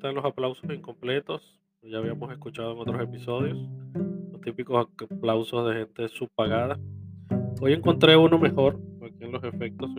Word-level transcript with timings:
están 0.00 0.14
los 0.14 0.24
aplausos 0.24 0.64
incompletos. 0.70 1.60
Ya 1.82 1.98
habíamos 1.98 2.32
escuchado 2.32 2.72
en 2.72 2.78
otros 2.78 3.02
episodios 3.02 3.58
los 4.32 4.40
típicos 4.40 4.88
aplausos 4.98 5.68
de 5.68 5.80
gente 5.80 6.08
subpagada. 6.08 6.80
Hoy 7.60 7.74
encontré 7.74 8.16
uno 8.16 8.38
mejor, 8.38 8.80
aquí 9.02 9.24
en 9.24 9.32
los 9.32 9.44
efectos. 9.44 9.90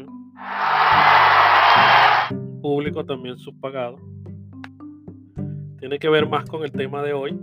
público 2.63 3.05
también 3.05 3.37
subpagado. 3.37 3.97
Tiene 5.77 5.99
que 5.99 6.09
ver 6.09 6.27
más 6.27 6.45
con 6.45 6.63
el 6.63 6.71
tema 6.71 7.03
de 7.03 7.13
hoy. 7.13 7.39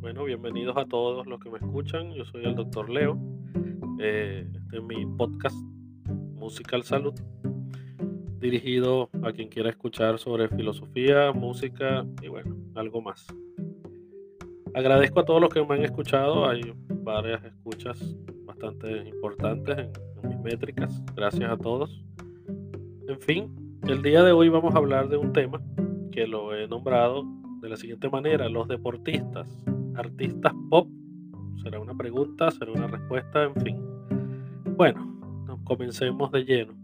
Bueno, 0.00 0.22
bienvenidos 0.22 0.76
a 0.76 0.84
todos 0.84 1.26
los 1.26 1.40
que 1.40 1.50
me 1.50 1.58
escuchan. 1.58 2.12
Yo 2.12 2.24
soy 2.26 2.44
el 2.44 2.54
doctor 2.54 2.88
Leo. 2.90 3.18
Eh, 3.98 4.48
este 4.54 4.76
es 4.76 4.84
mi 4.84 5.04
podcast 5.16 5.56
Musical 6.36 6.84
Salud 6.84 7.14
dirigido 8.42 9.08
a 9.22 9.32
quien 9.32 9.48
quiera 9.48 9.70
escuchar 9.70 10.18
sobre 10.18 10.48
filosofía, 10.48 11.32
música 11.32 12.04
y 12.20 12.28
bueno, 12.28 12.56
algo 12.74 13.00
más. 13.00 13.24
Agradezco 14.74 15.20
a 15.20 15.24
todos 15.24 15.40
los 15.40 15.48
que 15.48 15.64
me 15.64 15.76
han 15.76 15.84
escuchado, 15.84 16.48
hay 16.48 16.60
varias 16.88 17.42
escuchas 17.44 18.16
bastante 18.44 19.08
importantes 19.08 19.78
en, 19.78 19.92
mis 20.28 20.38
métricas, 20.40 21.02
gracias 21.14 21.50
a 21.50 21.56
todos. 21.56 22.04
En 23.08 23.20
fin, 23.20 23.78
el 23.86 24.02
día 24.02 24.22
de 24.22 24.32
hoy 24.32 24.48
vamos 24.48 24.74
a 24.74 24.78
hablar 24.78 25.08
de 25.08 25.16
un 25.16 25.32
tema 25.32 25.60
que 26.10 26.26
lo 26.26 26.54
he 26.54 26.66
nombrado 26.66 27.24
de 27.60 27.68
la 27.68 27.76
siguiente 27.76 28.08
manera, 28.08 28.48
los 28.48 28.66
deportistas, 28.66 29.48
artistas 29.94 30.52
pop, 30.68 30.88
será 31.62 31.78
una 31.78 31.94
pregunta, 31.94 32.50
será 32.50 32.72
una 32.72 32.88
respuesta, 32.88 33.44
en 33.44 33.54
fin. 33.56 33.80
Bueno, 34.76 35.56
comencemos 35.64 36.32
de 36.32 36.44
lleno. 36.44 36.81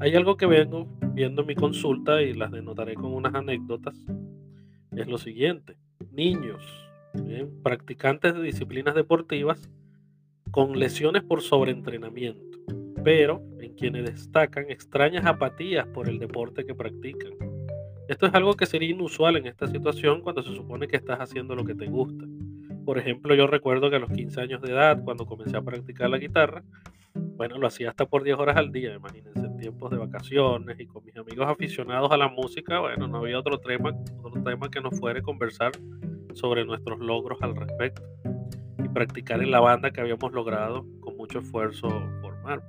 Hay 0.00 0.14
algo 0.14 0.36
que 0.36 0.46
vengo 0.46 0.86
viendo 1.12 1.42
en 1.42 1.48
mi 1.48 1.56
consulta 1.56 2.22
y 2.22 2.32
las 2.32 2.52
denotaré 2.52 2.94
con 2.94 3.12
unas 3.12 3.34
anécdotas. 3.34 3.96
Es 4.96 5.08
lo 5.08 5.18
siguiente. 5.18 5.76
Niños, 6.12 6.62
practicantes 7.64 8.32
de 8.32 8.42
disciplinas 8.42 8.94
deportivas 8.94 9.68
con 10.52 10.78
lesiones 10.78 11.24
por 11.24 11.42
sobreentrenamiento, 11.42 12.58
pero 13.02 13.42
en 13.58 13.74
quienes 13.74 14.04
destacan 14.04 14.70
extrañas 14.70 15.26
apatías 15.26 15.88
por 15.88 16.08
el 16.08 16.20
deporte 16.20 16.64
que 16.64 16.76
practican. 16.76 17.32
Esto 18.06 18.26
es 18.26 18.34
algo 18.34 18.54
que 18.54 18.66
sería 18.66 18.90
inusual 18.90 19.36
en 19.36 19.46
esta 19.46 19.66
situación 19.66 20.22
cuando 20.22 20.42
se 20.42 20.54
supone 20.54 20.86
que 20.86 20.96
estás 20.96 21.18
haciendo 21.18 21.56
lo 21.56 21.64
que 21.64 21.74
te 21.74 21.86
gusta. 21.86 22.24
Por 22.84 22.98
ejemplo, 22.98 23.34
yo 23.34 23.48
recuerdo 23.48 23.90
que 23.90 23.96
a 23.96 24.00
los 24.00 24.12
15 24.12 24.40
años 24.40 24.62
de 24.62 24.70
edad, 24.70 25.02
cuando 25.02 25.26
comencé 25.26 25.56
a 25.56 25.62
practicar 25.62 26.08
la 26.08 26.18
guitarra, 26.18 26.62
bueno, 27.14 27.58
lo 27.58 27.66
hacía 27.66 27.90
hasta 27.90 28.06
por 28.06 28.22
10 28.22 28.38
horas 28.38 28.56
al 28.56 28.70
día, 28.70 28.94
imagínense 28.94 29.47
tiempos 29.68 29.90
de 29.90 29.98
vacaciones 29.98 30.80
y 30.80 30.86
con 30.86 31.04
mis 31.04 31.14
amigos 31.14 31.46
aficionados 31.46 32.10
a 32.10 32.16
la 32.16 32.28
música, 32.28 32.80
bueno, 32.80 33.06
no 33.06 33.18
había 33.18 33.38
otro 33.38 33.58
tema, 33.58 33.94
otro 34.22 34.42
tema 34.42 34.70
que 34.70 34.80
nos 34.80 34.98
fuera 34.98 35.20
conversar 35.20 35.72
sobre 36.32 36.64
nuestros 36.64 36.98
logros 37.00 37.36
al 37.42 37.54
respecto 37.54 38.02
y 38.82 38.88
practicar 38.88 39.42
en 39.42 39.50
la 39.50 39.60
banda 39.60 39.90
que 39.90 40.00
habíamos 40.00 40.32
logrado 40.32 40.86
con 41.00 41.18
mucho 41.18 41.40
esfuerzo 41.40 41.86
formar. 42.22 42.62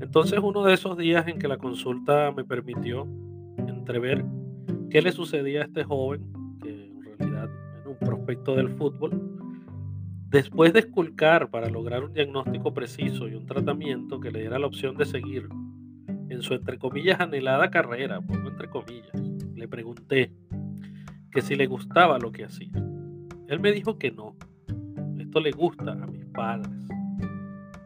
Entonces 0.00 0.38
uno 0.42 0.62
de 0.64 0.74
esos 0.74 0.98
días 0.98 1.26
en 1.28 1.38
que 1.38 1.48
la 1.48 1.56
consulta 1.56 2.30
me 2.30 2.44
permitió 2.44 3.08
entrever 3.56 4.22
qué 4.90 5.00
le 5.00 5.12
sucedía 5.12 5.62
a 5.62 5.64
este 5.64 5.82
joven, 5.82 6.30
que 6.62 6.68
en 6.68 7.02
realidad 7.02 7.50
era 7.80 7.88
un 7.88 7.98
prospecto 7.98 8.54
del 8.54 8.68
fútbol, 8.68 9.18
después 10.28 10.74
de 10.74 10.80
esculcar 10.80 11.48
para 11.48 11.70
lograr 11.70 12.04
un 12.04 12.12
diagnóstico 12.12 12.74
preciso 12.74 13.28
y 13.28 13.34
un 13.34 13.46
tratamiento 13.46 14.20
que 14.20 14.30
le 14.30 14.40
diera 14.40 14.58
la 14.58 14.66
opción 14.66 14.94
de 14.98 15.06
seguir 15.06 15.48
en 16.28 16.42
su 16.42 16.54
entre 16.54 16.78
comillas 16.78 17.20
anhelada 17.20 17.70
carrera, 17.70 18.20
pongo 18.20 18.48
entre 18.48 18.68
le 19.54 19.68
pregunté 19.68 20.32
que 21.30 21.40
si 21.40 21.56
le 21.56 21.66
gustaba 21.66 22.18
lo 22.18 22.32
que 22.32 22.44
hacía. 22.44 22.72
Él 23.48 23.60
me 23.60 23.72
dijo 23.72 23.98
que 23.98 24.10
no. 24.10 24.36
Esto 25.18 25.40
le 25.40 25.52
gusta 25.52 25.92
a 25.92 26.06
mis 26.06 26.24
padres. 26.26 26.72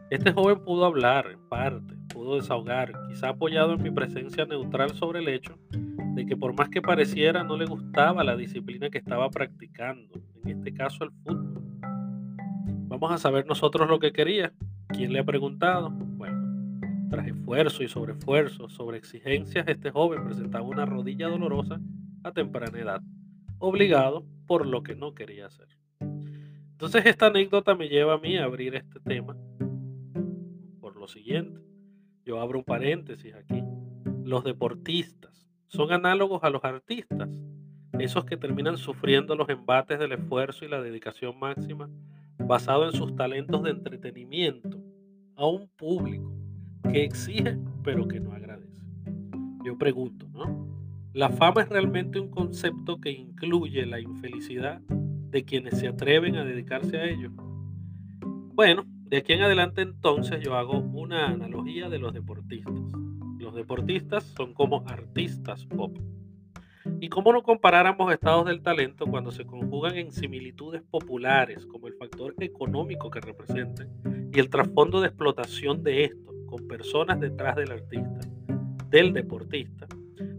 Este 0.09 0.31
joven 0.31 0.63
pudo 0.63 0.85
hablar 0.85 1.27
en 1.31 1.39
parte, 1.49 1.93
pudo 2.13 2.35
desahogar, 2.35 2.93
quizá 3.09 3.29
apoyado 3.29 3.73
en 3.73 3.83
mi 3.83 3.91
presencia 3.91 4.45
neutral 4.45 4.91
sobre 4.91 5.19
el 5.19 5.27
hecho 5.27 5.57
de 6.15 6.25
que 6.25 6.35
por 6.35 6.53
más 6.53 6.69
que 6.69 6.81
pareciera 6.81 7.43
no 7.43 7.57
le 7.57 7.65
gustaba 7.65 8.23
la 8.23 8.35
disciplina 8.35 8.89
que 8.89 8.97
estaba 8.97 9.29
practicando, 9.29 10.19
en 10.43 10.57
este 10.57 10.73
caso 10.73 11.03
el 11.03 11.11
fútbol. 11.11 11.61
Vamos 12.87 13.11
a 13.11 13.17
saber 13.17 13.45
nosotros 13.45 13.87
lo 13.87 13.99
que 13.99 14.11
quería. 14.11 14.51
¿Quién 14.87 15.13
le 15.13 15.19
ha 15.19 15.25
preguntado? 15.25 15.93
Tras 17.09 17.27
esfuerzo 17.27 17.83
y 17.83 17.87
sobre 17.87 18.13
esfuerzo, 18.13 18.67
sobre 18.67 18.97
exigencias, 18.97 19.67
este 19.67 19.91
joven 19.91 20.25
presentaba 20.25 20.65
una 20.65 20.85
rodilla 20.85 21.29
dolorosa 21.29 21.79
a 22.23 22.31
temprana 22.31 22.77
edad, 22.77 23.01
obligado 23.59 24.25
por 24.45 24.65
lo 24.65 24.83
que 24.83 24.95
no 24.95 25.13
quería 25.13 25.45
hacer. 25.45 25.67
Entonces 25.99 27.05
esta 27.05 27.27
anécdota 27.27 27.75
me 27.75 27.87
lleva 27.87 28.15
a 28.15 28.17
mí 28.17 28.37
a 28.37 28.43
abrir 28.43 28.75
este 28.75 28.99
tema 28.99 29.37
por 30.81 30.97
lo 30.97 31.07
siguiente. 31.07 31.61
Yo 32.25 32.41
abro 32.41 32.59
un 32.59 32.65
paréntesis 32.65 33.33
aquí. 33.33 33.63
Los 34.23 34.43
deportistas 34.43 35.47
son 35.67 35.91
análogos 35.93 36.43
a 36.43 36.49
los 36.49 36.63
artistas, 36.63 37.29
esos 37.99 38.25
que 38.25 38.37
terminan 38.37 38.77
sufriendo 38.77 39.35
los 39.35 39.49
embates 39.49 39.97
del 39.97 40.11
esfuerzo 40.11 40.65
y 40.65 40.67
la 40.67 40.81
dedicación 40.81 41.39
máxima 41.39 41.89
basado 42.37 42.85
en 42.85 42.91
sus 42.91 43.15
talentos 43.15 43.63
de 43.63 43.71
entretenimiento 43.71 44.77
a 45.35 45.47
un 45.47 45.67
público 45.69 46.36
que 46.87 47.03
exige 47.03 47.57
pero 47.83 48.07
que 48.07 48.19
no 48.19 48.33
agradece. 48.33 48.81
Yo 49.63 49.77
pregunto, 49.77 50.27
¿no? 50.33 50.67
¿La 51.13 51.29
fama 51.29 51.61
es 51.61 51.69
realmente 51.69 52.19
un 52.19 52.29
concepto 52.29 52.99
que 52.99 53.11
incluye 53.11 53.85
la 53.85 53.99
infelicidad 53.99 54.81
de 54.81 55.43
quienes 55.45 55.79
se 55.79 55.87
atreven 55.87 56.35
a 56.35 56.45
dedicarse 56.45 56.97
a 56.97 57.05
ello? 57.05 57.31
Bueno, 58.53 58.83
de 58.87 59.17
aquí 59.17 59.33
en 59.33 59.41
adelante 59.41 59.81
entonces 59.81 60.41
yo 60.43 60.55
hago 60.55 60.79
una 60.79 61.27
analogía 61.27 61.89
de 61.89 61.99
los 61.99 62.13
deportistas. 62.13 62.91
Los 63.39 63.55
deportistas 63.55 64.23
son 64.35 64.53
como 64.53 64.83
artistas 64.87 65.65
pop. 65.65 65.97
¿Y 66.99 67.09
cómo 67.09 67.33
no 67.33 67.43
comparar 67.43 67.87
ambos 67.87 68.11
estados 68.13 68.45
del 68.45 68.61
talento 68.61 69.05
cuando 69.05 69.31
se 69.31 69.45
conjugan 69.45 69.97
en 69.97 70.11
similitudes 70.11 70.83
populares 70.83 71.65
como 71.65 71.87
el 71.87 71.93
factor 71.95 72.35
económico 72.39 73.09
que 73.09 73.21
representen 73.21 74.29
y 74.33 74.39
el 74.39 74.49
trasfondo 74.49 75.01
de 75.01 75.07
explotación 75.07 75.83
de 75.83 76.05
esto 76.05 76.36
con 76.47 76.67
personas 76.67 77.19
detrás 77.19 77.55
del 77.55 77.71
artista, 77.71 78.19
del 78.89 79.13
deportista, 79.13 79.87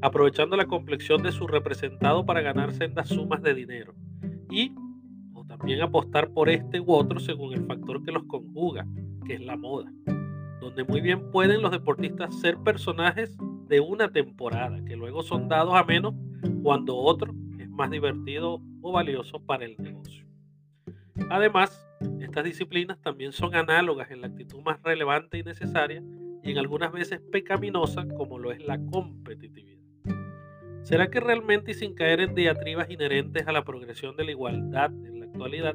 aprovechando 0.02 0.56
la 0.56 0.66
complexión 0.66 1.22
de 1.22 1.30
su 1.30 1.46
representado 1.46 2.26
para 2.26 2.40
ganar 2.40 2.72
sendas 2.72 3.08
sumas 3.08 3.42
de 3.42 3.54
dinero 3.54 3.94
y 4.50 4.72
o 5.34 5.44
también 5.44 5.80
apostar 5.82 6.30
por 6.30 6.48
este 6.48 6.80
u 6.80 6.92
otro 6.92 7.20
según 7.20 7.54
el 7.54 7.64
factor 7.64 8.02
que 8.02 8.12
los 8.12 8.24
conjuga, 8.24 8.86
que 9.26 9.34
es 9.34 9.40
la 9.40 9.56
moda, 9.56 9.92
donde 10.60 10.84
muy 10.84 11.00
bien 11.00 11.30
pueden 11.30 11.62
los 11.62 11.70
deportistas 11.70 12.34
ser 12.40 12.56
personajes 12.58 13.36
de 13.68 13.80
una 13.80 14.10
temporada 14.10 14.82
que 14.84 14.96
luego 14.96 15.22
son 15.22 15.48
dados 15.48 15.74
a 15.74 15.84
menos 15.84 16.14
cuando 16.62 16.96
otro 16.96 17.34
es 17.58 17.68
más 17.68 17.90
divertido 17.90 18.60
o 18.80 18.92
valioso 18.92 19.40
para 19.40 19.64
el 19.64 19.76
negocio. 19.78 20.24
Además, 21.30 21.87
estas 22.38 22.52
disciplinas 22.52 23.00
también 23.00 23.32
son 23.32 23.56
análogas 23.56 24.12
en 24.12 24.20
la 24.20 24.28
actitud 24.28 24.60
más 24.60 24.80
relevante 24.84 25.38
y 25.38 25.42
necesaria 25.42 26.00
y 26.44 26.52
en 26.52 26.58
algunas 26.58 26.92
veces 26.92 27.20
pecaminosa 27.32 28.06
como 28.16 28.38
lo 28.38 28.52
es 28.52 28.64
la 28.64 28.78
competitividad. 28.78 29.82
¿Será 30.82 31.10
que 31.10 31.18
realmente 31.18 31.72
y 31.72 31.74
sin 31.74 31.96
caer 31.96 32.20
en 32.20 32.36
diatribas 32.36 32.88
inherentes 32.90 33.48
a 33.48 33.50
la 33.50 33.64
progresión 33.64 34.16
de 34.16 34.24
la 34.24 34.30
igualdad 34.30 34.92
en 35.04 35.18
la 35.18 35.26
actualidad, 35.26 35.74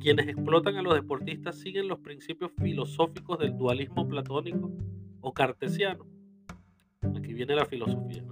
quienes 0.00 0.26
explotan 0.26 0.76
a 0.76 0.82
los 0.82 0.94
deportistas 0.94 1.60
siguen 1.60 1.86
los 1.86 2.00
principios 2.00 2.50
filosóficos 2.60 3.38
del 3.38 3.56
dualismo 3.56 4.08
platónico 4.08 4.72
o 5.20 5.32
cartesiano? 5.32 6.04
Aquí 7.16 7.32
viene 7.32 7.54
la 7.54 7.64
filosofía. 7.64 8.24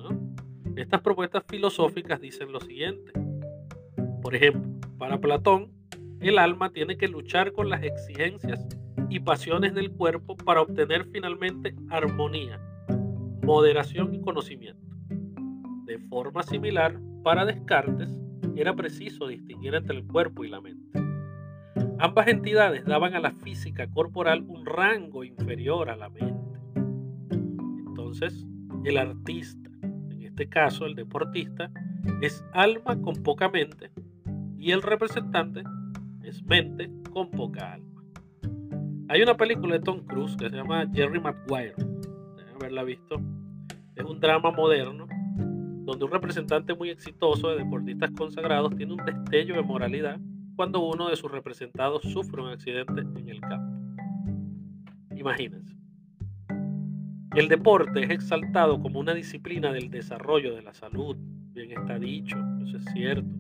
Estas 0.75 1.03
propuestas 1.03 1.45
filosóficas 1.47 2.21
dicen 2.21 2.51
lo 2.51 2.59
siguiente. 2.59 3.13
Por 4.23 4.35
ejemplo, 4.35 4.73
para 4.99 5.21
Platón, 5.21 5.71
el 6.21 6.39
alma 6.39 6.71
tiene 6.71 6.97
que 6.97 7.09
luchar 7.09 7.53
con 7.53 7.71
las 7.71 7.83
exigencias 7.83 8.67
y 9.09 9.21
pasiones 9.21 9.75
del 9.75 9.91
cuerpo 9.91 10.37
para 10.37 10.61
obtener 10.61 11.07
finalmente 11.07 11.75
armonía, 11.89 12.61
moderación 13.43 14.15
y 14.15 14.21
conocimiento. 14.21 14.87
De 15.87 15.99
forma 15.99 16.43
similar, 16.43 17.01
para 17.25 17.45
Descartes 17.45 18.17
era 18.55 18.75
preciso 18.75 19.27
distinguir 19.27 19.75
entre 19.75 19.97
el 19.97 20.07
cuerpo 20.07 20.45
y 20.45 20.49
la 20.49 20.61
mente. 20.61 21.01
Ambas 21.99 22.29
entidades 22.29 22.85
daban 22.85 23.15
a 23.15 23.21
la 23.21 23.33
física 23.33 23.89
corporal 23.91 24.45
un 24.47 24.65
rango 24.65 25.25
inferior 25.25 25.91
a 25.91 25.97
la 25.97 26.09
mente. 26.09 26.59
Entonces, 27.87 28.47
el 28.85 28.97
artista, 28.97 29.71
en 29.83 30.23
este 30.23 30.49
caso 30.49 30.87
el 30.87 30.95
deportista, 30.95 31.71
es 32.23 32.45
alma 32.53 33.01
con 33.03 33.23
poca 33.23 33.49
mente 33.49 33.91
y 34.59 34.71
el 34.71 34.83
representante 34.83 35.63
es 36.23 36.43
mente 36.45 36.91
con 37.13 37.31
poca 37.31 37.75
alma. 37.75 38.03
Hay 39.09 39.23
una 39.23 39.37
película 39.37 39.75
de 39.75 39.81
Tom 39.81 40.05
Cruise 40.07 40.37
que 40.37 40.49
se 40.49 40.57
llama 40.57 40.87
Jerry 40.93 41.21
Maguire. 41.21 41.75
Deben 42.37 42.55
haberla 42.55 42.85
visto. 42.85 43.21
Es 43.97 44.05
un 44.05 44.21
drama 44.21 44.51
moderno 44.53 45.07
donde 45.85 46.05
un 46.05 46.11
representante 46.11 46.75
muy 46.75 46.91
exitoso 46.91 47.49
de 47.49 47.65
deportistas 47.65 48.11
consagrados 48.13 48.77
tiene 48.77 48.93
un 48.93 49.05
destello 49.05 49.57
de 49.57 49.63
moralidad 49.63 50.21
cuando 50.55 50.81
uno 50.81 51.09
de 51.09 51.17
sus 51.17 51.31
representados 51.31 52.03
sufre 52.03 52.43
un 52.43 52.51
accidente 52.51 53.01
en 53.01 53.29
el 53.29 53.41
campo. 53.41 54.05
Imagínense. 55.17 55.75
El 57.35 57.49
deporte 57.49 58.05
es 58.05 58.11
exaltado 58.11 58.81
como 58.81 59.01
una 59.01 59.15
disciplina 59.15 59.73
del 59.73 59.91
desarrollo 59.91 60.55
de 60.55 60.63
la 60.63 60.75
salud, 60.75 61.17
bien 61.53 61.73
está 61.73 61.99
dicho, 61.99 62.37
eso 62.63 62.77
es 62.77 62.85
cierto, 62.93 63.40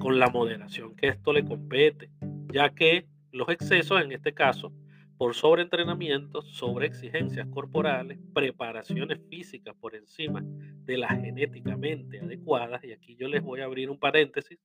con 0.00 0.18
la 0.18 0.28
moderación 0.30 0.96
que 0.96 1.08
esto 1.08 1.32
le 1.32 1.44
compete, 1.44 2.10
ya 2.52 2.70
que 2.70 3.06
los 3.30 3.48
excesos, 3.50 4.02
en 4.02 4.10
este 4.12 4.32
caso, 4.32 4.72
por 5.18 5.34
sobreentrenamiento, 5.34 6.40
sobre 6.40 6.86
exigencias 6.86 7.46
corporales, 7.48 8.18
preparaciones 8.32 9.20
físicas 9.28 9.76
por 9.78 9.94
encima 9.94 10.42
de 10.42 10.96
las 10.96 11.20
genéticamente 11.20 12.18
adecuadas, 12.18 12.82
y 12.82 12.92
aquí 12.92 13.14
yo 13.16 13.28
les 13.28 13.42
voy 13.42 13.60
a 13.60 13.66
abrir 13.66 13.90
un 13.90 14.00
paréntesis 14.00 14.58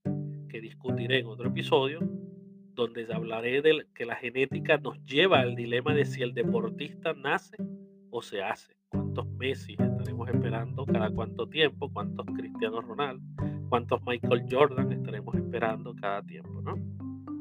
que 0.49 0.61
discutiré 0.61 1.19
en 1.19 1.27
otro 1.27 1.49
episodio, 1.49 1.99
donde 2.73 3.05
hablaré 3.13 3.61
de 3.61 3.85
que 3.93 4.05
la 4.05 4.15
genética 4.15 4.77
nos 4.77 5.03
lleva 5.03 5.41
al 5.41 5.55
dilema 5.55 5.93
de 5.93 6.05
si 6.05 6.21
el 6.21 6.33
deportista 6.33 7.13
nace 7.13 7.57
o 8.09 8.21
se 8.21 8.41
hace. 8.41 8.73
¿Cuántos 8.87 9.27
Messi 9.27 9.73
estaremos 9.73 10.29
esperando 10.29 10.85
cada 10.85 11.09
cuánto 11.09 11.47
tiempo? 11.47 11.91
¿Cuántos 11.91 12.25
Cristiano 12.27 12.79
Ronaldo? 12.79 13.54
¿Cuántos 13.69 14.01
Michael 14.05 14.45
Jordan 14.49 14.91
estaremos 14.91 15.35
esperando 15.35 15.95
cada 15.95 16.21
tiempo? 16.21 16.61
¿no? 16.61 16.75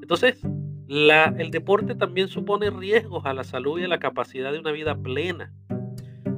Entonces, 0.02 0.40
el 0.88 1.50
deporte 1.50 1.94
también 1.94 2.28
supone 2.28 2.70
riesgos 2.70 3.24
a 3.24 3.32
la 3.32 3.44
salud 3.44 3.78
y 3.80 3.84
a 3.84 3.88
la 3.88 3.98
capacidad 3.98 4.52
de 4.52 4.58
una 4.58 4.72
vida 4.72 4.94
plena. 4.96 5.52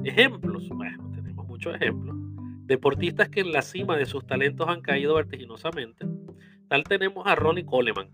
Ejemplos, 0.03 0.69
tenemos 1.13 1.47
muchos 1.47 1.75
ejemplos. 1.75 2.15
Deportistas 2.65 3.29
que 3.29 3.41
en 3.41 3.51
la 3.51 3.61
cima 3.61 3.97
de 3.97 4.05
sus 4.05 4.25
talentos 4.25 4.67
han 4.67 4.81
caído 4.81 5.15
vertiginosamente. 5.15 6.05
Tal 6.67 6.83
tenemos 6.83 7.25
a 7.25 7.35
Ronnie 7.35 7.65
Coleman, 7.65 8.09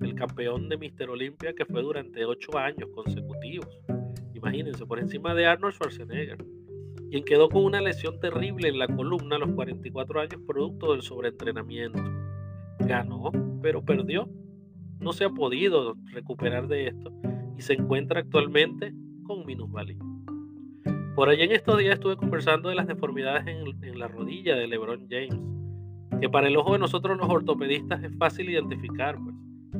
el 0.00 0.14
campeón 0.14 0.68
de 0.68 0.76
Mister 0.76 1.10
Olympia 1.10 1.52
que 1.54 1.64
fue 1.64 1.82
durante 1.82 2.24
ocho 2.24 2.56
años 2.56 2.88
consecutivos. 2.94 3.68
Imagínense, 4.34 4.86
por 4.86 4.98
encima 4.98 5.34
de 5.34 5.46
Arnold 5.46 5.74
Schwarzenegger, 5.74 6.38
quien 7.10 7.24
quedó 7.24 7.48
con 7.48 7.64
una 7.64 7.80
lesión 7.80 8.20
terrible 8.20 8.68
en 8.68 8.78
la 8.78 8.86
columna 8.86 9.36
a 9.36 9.38
los 9.40 9.50
44 9.50 10.20
años 10.20 10.40
producto 10.46 10.92
del 10.92 11.02
sobreentrenamiento. 11.02 12.00
Ganó, 12.78 13.30
pero 13.60 13.84
perdió 13.84 14.28
no 15.00 15.12
se 15.12 15.24
ha 15.24 15.30
podido 15.30 15.96
recuperar 16.12 16.68
de 16.68 16.88
esto 16.88 17.10
y 17.56 17.62
se 17.62 17.72
encuentra 17.72 18.20
actualmente 18.20 18.94
con 19.24 19.44
minusvalía. 19.46 19.98
Por 21.14 21.28
allá 21.28 21.44
en 21.44 21.52
estos 21.52 21.78
días 21.78 21.94
estuve 21.94 22.16
conversando 22.16 22.68
de 22.68 22.74
las 22.74 22.86
deformidades 22.86 23.46
en, 23.46 23.98
la 23.98 24.08
rodilla 24.08 24.54
de 24.56 24.66
LeBron 24.66 25.08
James, 25.08 25.40
que 26.20 26.28
para 26.28 26.48
el 26.48 26.56
ojo 26.56 26.74
de 26.74 26.78
nosotros 26.78 27.18
los 27.18 27.28
ortopedistas 27.28 28.02
es 28.04 28.16
fácil 28.16 28.50
identificar, 28.50 29.18
pues, 29.22 29.34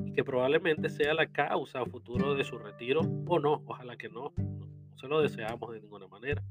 y 0.07 0.13
que 0.13 0.25
probablemente 0.25 0.89
sea 0.89 1.15
la 1.15 1.27
causa 1.27 1.85
futuro 1.87 2.35
de 2.35 2.45
su 2.45 2.59
retiro 2.59 3.01
o 3.27 3.39
no, 3.39 3.63
ojalá 3.67 3.97
que 3.97 4.09
no, 4.09 4.33
no 4.37 4.67
se 4.97 5.07
lo 5.07 5.21
deseamos 5.21 5.73
de 5.73 5.81
ninguna 5.81 6.09
manera. 6.09 6.43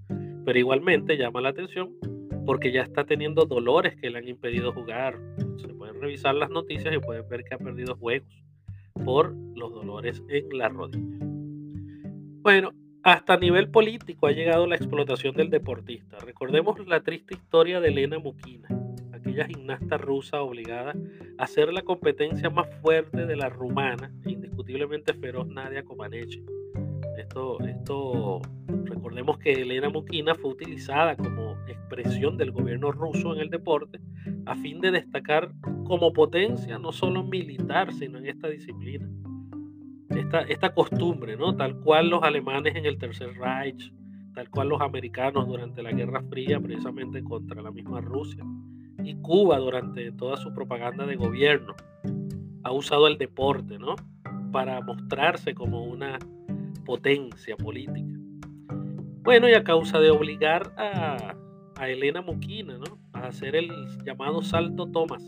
Pero 0.49 0.57
igualmente 0.57 1.15
llama 1.15 1.41
la 1.41 1.49
atención 1.49 1.95
porque 2.43 2.71
ya 2.71 2.81
está 2.81 3.03
teniendo 3.05 3.45
dolores 3.45 3.95
que 3.97 4.09
le 4.09 4.17
han 4.17 4.27
impedido 4.27 4.73
jugar. 4.73 5.19
Se 5.57 5.67
pueden 5.67 6.01
revisar 6.01 6.33
las 6.33 6.49
noticias 6.49 6.91
y 6.91 6.97
pueden 6.97 7.29
ver 7.29 7.43
que 7.43 7.53
ha 7.53 7.59
perdido 7.59 7.95
juegos 7.95 8.33
por 9.05 9.31
los 9.55 9.71
dolores 9.71 10.23
en 10.27 10.57
la 10.57 10.69
rodilla. 10.69 11.19
Bueno, 12.41 12.71
hasta 13.03 13.37
nivel 13.37 13.69
político 13.69 14.25
ha 14.25 14.31
llegado 14.31 14.65
la 14.65 14.75
explotación 14.75 15.35
del 15.35 15.51
deportista. 15.51 16.17
Recordemos 16.17 16.83
la 16.87 17.01
triste 17.01 17.35
historia 17.35 17.79
de 17.79 17.89
Elena 17.89 18.17
Mukina, 18.17 18.69
aquella 19.13 19.45
gimnasta 19.45 19.99
rusa 19.99 20.41
obligada 20.41 20.95
a 21.37 21.43
hacer 21.43 21.71
la 21.71 21.83
competencia 21.83 22.49
más 22.49 22.67
fuerte 22.81 23.27
de 23.27 23.35
la 23.35 23.49
rumana 23.49 24.11
e 24.25 24.31
indiscutiblemente 24.31 25.13
feroz 25.13 25.45
Nadia 25.45 25.83
Comaneci. 25.83 26.43
Esto, 27.19 27.57
recordemos 28.85 29.39
que 29.39 29.51
Elena 29.51 29.89
Mukina 29.89 30.35
fue 30.35 30.51
utilizada 30.51 31.17
como 31.17 31.57
expresión 31.67 32.37
del 32.37 32.51
gobierno 32.51 32.93
ruso 32.93 33.33
en 33.33 33.41
el 33.41 33.49
deporte 33.49 33.99
a 34.45 34.55
fin 34.55 34.79
de 34.79 34.91
destacar 34.91 35.51
como 35.83 36.13
potencia 36.13 36.79
no 36.79 36.93
solo 36.93 37.23
militar, 37.23 37.91
sino 37.93 38.19
en 38.19 38.27
esta 38.27 38.47
disciplina. 38.47 39.09
Esta, 40.09 40.41
esta 40.43 40.73
costumbre, 40.73 41.35
¿no? 41.35 41.55
Tal 41.55 41.79
cual 41.81 42.09
los 42.09 42.23
alemanes 42.23 42.75
en 42.75 42.85
el 42.85 42.97
Tercer 42.97 43.33
Reich, 43.37 43.93
tal 44.33 44.49
cual 44.49 44.69
los 44.69 44.81
americanos 44.81 45.45
durante 45.45 45.83
la 45.83 45.91
Guerra 45.91 46.23
Fría, 46.29 46.59
precisamente 46.59 47.21
contra 47.21 47.61
la 47.61 47.71
misma 47.71 47.99
Rusia, 47.99 48.45
y 49.03 49.15
Cuba 49.15 49.57
durante 49.57 50.11
toda 50.13 50.37
su 50.37 50.53
propaganda 50.53 51.05
de 51.05 51.17
gobierno, 51.17 51.75
ha 52.63 52.71
usado 52.71 53.07
el 53.07 53.17
deporte, 53.17 53.77
¿no? 53.77 53.95
Para 54.53 54.79
mostrarse 54.81 55.53
como 55.53 55.83
una 55.83 56.17
potencia 56.89 57.55
política. 57.55 58.17
Bueno, 59.21 59.47
y 59.47 59.53
a 59.53 59.63
causa 59.63 59.99
de 59.99 60.09
obligar 60.09 60.73
a, 60.75 61.35
Elena 61.85 62.23
Muquina 62.23 62.79
¿no? 62.79 62.97
a 63.13 63.27
hacer 63.27 63.55
el 63.55 63.69
llamado 64.03 64.41
salto 64.41 64.87
Thomas, 64.87 65.23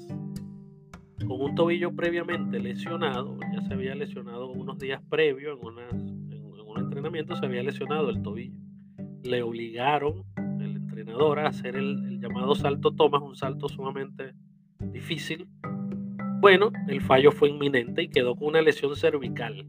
con 1.28 1.40
un 1.40 1.54
tobillo 1.54 1.96
previamente 1.96 2.60
lesionado, 2.60 3.38
ya 3.54 3.62
se 3.62 3.76
había 3.76 3.94
lesionado 3.94 4.50
unos 4.50 4.80
días 4.80 5.04
previos 5.08 5.60
en, 5.62 6.34
en, 6.34 6.44
un 6.44 6.80
entrenamiento, 6.80 7.36
se 7.36 7.46
había 7.46 7.62
lesionado 7.62 8.10
el 8.10 8.24
tobillo. 8.24 8.58
Le 9.24 9.44
obligaron 9.44 10.24
el 10.60 10.78
entrenador 10.78 11.38
a 11.38 11.50
hacer 11.50 11.76
el, 11.76 12.04
el 12.08 12.20
llamado 12.20 12.56
salto 12.56 12.92
Thomas, 12.92 13.22
un 13.22 13.36
salto 13.36 13.70
sumamente 13.70 14.34
difícil. 14.80 15.48
Bueno, 16.40 16.72
el 16.88 17.02
fallo 17.02 17.32
fue 17.32 17.50
inminente 17.50 18.02
y 18.02 18.10
quedó 18.10 18.36
con 18.36 18.48
una 18.48 18.64
lesión 18.64 18.96
cervical 18.96 19.68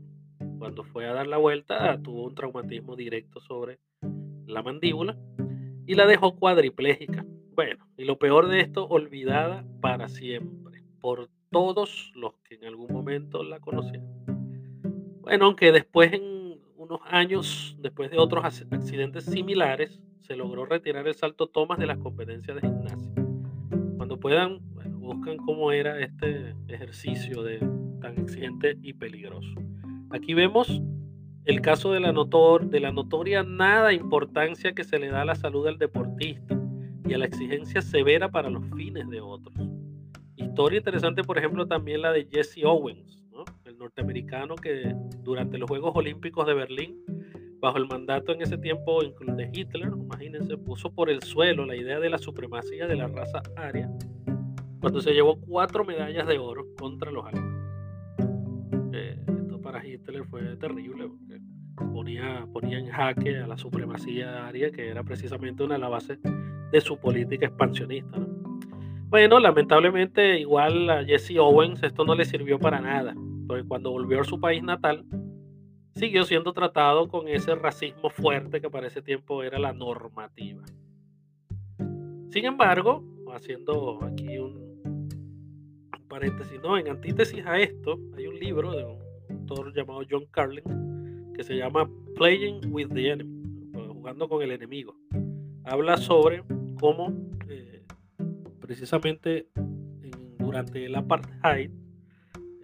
cuando 0.63 0.85
fue 0.85 1.09
a 1.09 1.13
dar 1.13 1.27
la 1.27 1.39
vuelta 1.39 2.01
tuvo 2.01 2.23
un 2.23 2.37
traumatismo 2.37 2.95
directo 2.95 3.41
sobre 3.41 3.81
la 4.47 4.63
mandíbula 4.63 5.19
y 5.89 5.97
la 5.97 6.07
dejó 6.07 6.37
cuadriplégica. 6.37 7.27
Bueno, 7.57 7.85
y 7.97 8.05
lo 8.05 8.17
peor 8.17 8.47
de 8.47 8.61
esto, 8.61 8.87
olvidada 8.87 9.65
para 9.81 10.09
siempre 10.09 10.85
por 11.01 11.29
todos 11.51 12.13
los 12.15 12.35
que 12.45 12.55
en 12.55 12.67
algún 12.67 12.93
momento 12.93 13.43
la 13.43 13.59
conocieron. 13.59 14.07
Bueno, 15.23 15.47
aunque 15.47 15.73
después 15.73 16.13
en 16.13 16.61
unos 16.77 17.01
años, 17.07 17.77
después 17.81 18.13
de 18.13 18.19
otros 18.19 18.45
accidentes 18.45 19.25
similares, 19.25 20.01
se 20.21 20.37
logró 20.37 20.65
retirar 20.65 21.09
el 21.09 21.15
salto 21.17 21.49
tomas 21.49 21.81
de 21.81 21.87
las 21.87 21.99
competencias 21.99 22.55
de 22.55 22.69
gimnasia. 22.69 23.13
Cuando 23.97 24.17
puedan, 24.21 24.61
buscan 25.01 25.39
cómo 25.39 25.73
era 25.73 25.99
este 25.99 26.55
ejercicio 26.69 27.43
de, 27.43 27.59
tan 28.01 28.17
exigente 28.17 28.79
y 28.81 28.93
peligroso. 28.93 29.72
Aquí 30.13 30.35
vemos 30.35 30.83
el 31.47 31.63
caso 31.63 31.93
de 31.93 32.01
la, 32.01 32.13
notor, 32.13 32.69
de 32.69 32.81
la 32.81 32.93
notoria 32.93 33.43
nada 33.43 33.95
importancia 33.95 34.75
que 34.75 34.85
se 34.85 34.99
le 34.99 35.09
da 35.09 35.23
a 35.23 35.25
la 35.25 35.35
salud 35.35 35.65
del 35.65 35.79
deportista 35.79 36.61
y 37.09 37.15
a 37.15 37.19
la 37.19 37.25
exigencia 37.25 37.81
severa 37.81 38.31
para 38.31 38.51
los 38.51 38.63
fines 38.77 39.09
de 39.09 39.21
otros. 39.23 39.55
Historia 40.37 40.79
interesante, 40.79 41.25
por 41.25 41.39
ejemplo, 41.39 41.67
también 41.67 42.03
la 42.03 42.13
de 42.13 42.29
Jesse 42.31 42.63
Owens, 42.63 43.25
el 43.65 43.79
norteamericano 43.79 44.55
que 44.55 44.95
durante 45.23 45.57
los 45.57 45.69
Juegos 45.69 45.93
Olímpicos 45.95 46.47
de 46.47 46.55
Berlín, 46.55 46.99
bajo 47.59 47.79
el 47.79 47.87
mandato 47.87 48.33
en 48.33 48.43
ese 48.43 48.59
tiempo 48.59 49.03
de 49.03 49.51
Hitler, 49.51 49.89
imagínense, 49.97 50.59
puso 50.59 50.93
por 50.93 51.09
el 51.09 51.23
suelo 51.23 51.65
la 51.65 51.75
idea 51.75 51.99
de 51.99 52.11
la 52.11 52.19
supremacía 52.19 52.87
de 52.87 52.97
la 52.97 53.09
raza 53.09 53.41
aria, 53.57 53.91
cuando 54.79 55.01
se 55.01 55.13
llevó 55.13 55.41
cuatro 55.41 55.85
medallas 55.85 56.27
de 56.27 56.39
oro 56.39 56.67
contra 56.77 57.11
los 57.11 57.25
alemanes. 57.25 57.63
Hitler 59.85 60.25
fue 60.25 60.57
terrible 60.57 61.09
porque 61.09 61.41
ponía, 61.93 62.47
en 62.79 62.87
jaque 62.89 63.39
a 63.39 63.47
la 63.47 63.57
supremacía 63.57 64.47
aria, 64.47 64.71
que 64.71 64.89
era 64.89 65.03
precisamente 65.03 65.63
una 65.63 65.75
de 65.75 65.81
las 65.81 65.91
bases 65.91 66.19
de 66.71 66.81
su 66.81 66.99
política 66.99 67.47
expansionista. 67.47 68.19
Bueno, 69.09 69.39
lamentablemente, 69.39 70.41
igual 70.41 70.89
a 70.89 71.05
Jesse 71.05 71.37
Owens 71.39 71.83
esto 71.83 72.05
no 72.05 72.15
le 72.15 72.25
sirvió 72.25 72.59
para 72.59 72.81
nada, 72.81 73.15
porque 73.47 73.65
cuando 73.65 73.91
volvió 73.91 74.21
a 74.21 74.25
su 74.25 74.41
país 74.41 74.63
natal, 74.63 75.05
siguió 75.95 76.25
siendo 76.25 76.53
tratado 76.53 77.09
con 77.09 77.29
ese 77.29 77.55
racismo 77.55 78.09
fuerte 78.09 78.61
que 78.61 78.71
para 78.71 78.87
ese 78.87 79.03
tiempo 79.03 79.43
era 79.43 79.59
la 79.59 79.73
normativa. 79.73 80.63
Sin 82.31 82.47
embargo, 82.47 83.05
haciendo 83.35 84.03
aquí 84.03 84.39
un, 84.39 84.73
paréntesis, 86.09 86.61
no, 86.63 86.79
en 86.79 86.89
antítesis 86.89 87.45
a 87.47 87.59
esto, 87.59 87.99
hay 88.17 88.27
un 88.27 88.39
libro 88.39 88.73
de 88.73 88.85
un 88.85 89.12
llamado 89.75 90.03
John 90.09 90.27
Carlin 90.31 90.65
que 91.35 91.45
se 91.45 91.57
llama 91.57 91.89
Playing 92.17 92.73
with 92.73 92.89
the 92.89 93.11
Enemy, 93.11 93.73
jugando 93.89 94.29
con 94.29 94.43
el 94.43 94.53
enemigo. 94.53 94.97
Habla 95.65 95.97
sobre 95.97 96.43
cómo 96.79 97.13
eh, 97.49 97.83
precisamente 98.61 99.49
durante 100.39 100.85
el 100.85 100.95
apartheid, 100.95 101.71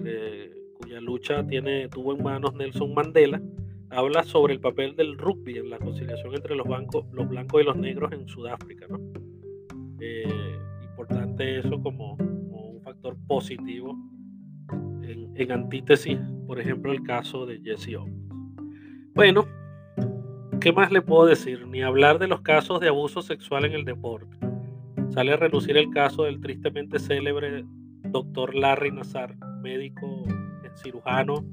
eh, 0.05 0.53
cuya 0.79 1.01
lucha 1.01 1.47
tiene, 1.47 1.89
tuvo 1.89 2.15
en 2.15 2.23
manos 2.23 2.55
Nelson 2.55 2.93
Mandela, 2.93 3.41
habla 3.91 4.23
sobre 4.23 4.53
el 4.55 4.61
papel 4.61 4.95
del 4.97 5.17
rugby 5.17 5.59
en 5.59 5.71
la 5.71 5.79
conciliación 5.79 6.35
entre 6.35 6.55
los, 6.55 6.67
bancos, 6.67 7.07
los 7.13 7.29
blancos 7.29 7.63
y 7.63 7.65
los 7.65 7.77
negros 7.77 8.13
en 8.13 8.29
Sudáfrica. 8.29 8.87
¿no? 8.89 9.01
Eh, 10.01 10.59
importante 10.83 11.59
eso 11.61 11.81
como, 11.81 12.15
un 12.15 12.83
factor 12.83 13.17
positivo 13.27 13.97
en, 15.03 15.33
en, 15.35 15.53
antítesis, 15.53 16.19
por 16.49 16.59
ejemplo, 16.59 16.93
el 16.93 17.03
caso 17.03 17.45
de 17.45 17.61
Jesse 17.61 17.97
Owens. 17.97 18.27
Bueno, 19.15 19.47
¿qué 20.63 20.73
más 20.73 20.91
le 20.91 21.03
puedo 21.03 21.27
decir? 21.27 21.67
Ni 21.67 21.83
hablar 21.83 22.19
de 22.19 22.27
los 22.27 22.41
casos 22.41 22.81
de 22.81 22.89
abuso 22.89 23.21
sexual 23.21 23.67
en 23.67 23.75
el 23.75 23.85
deporte. 23.85 24.39
Sale 25.11 25.35
a 25.35 25.37
relucir 25.37 25.77
el 25.77 25.91
caso 25.91 26.25
del 26.25 26.41
tristemente 26.41 26.99
célebre 26.99 27.67
doctor 28.05 28.55
Larry 28.55 28.91
Nazar, 28.91 29.37
médico 29.61 30.25
cirujano 30.75 31.45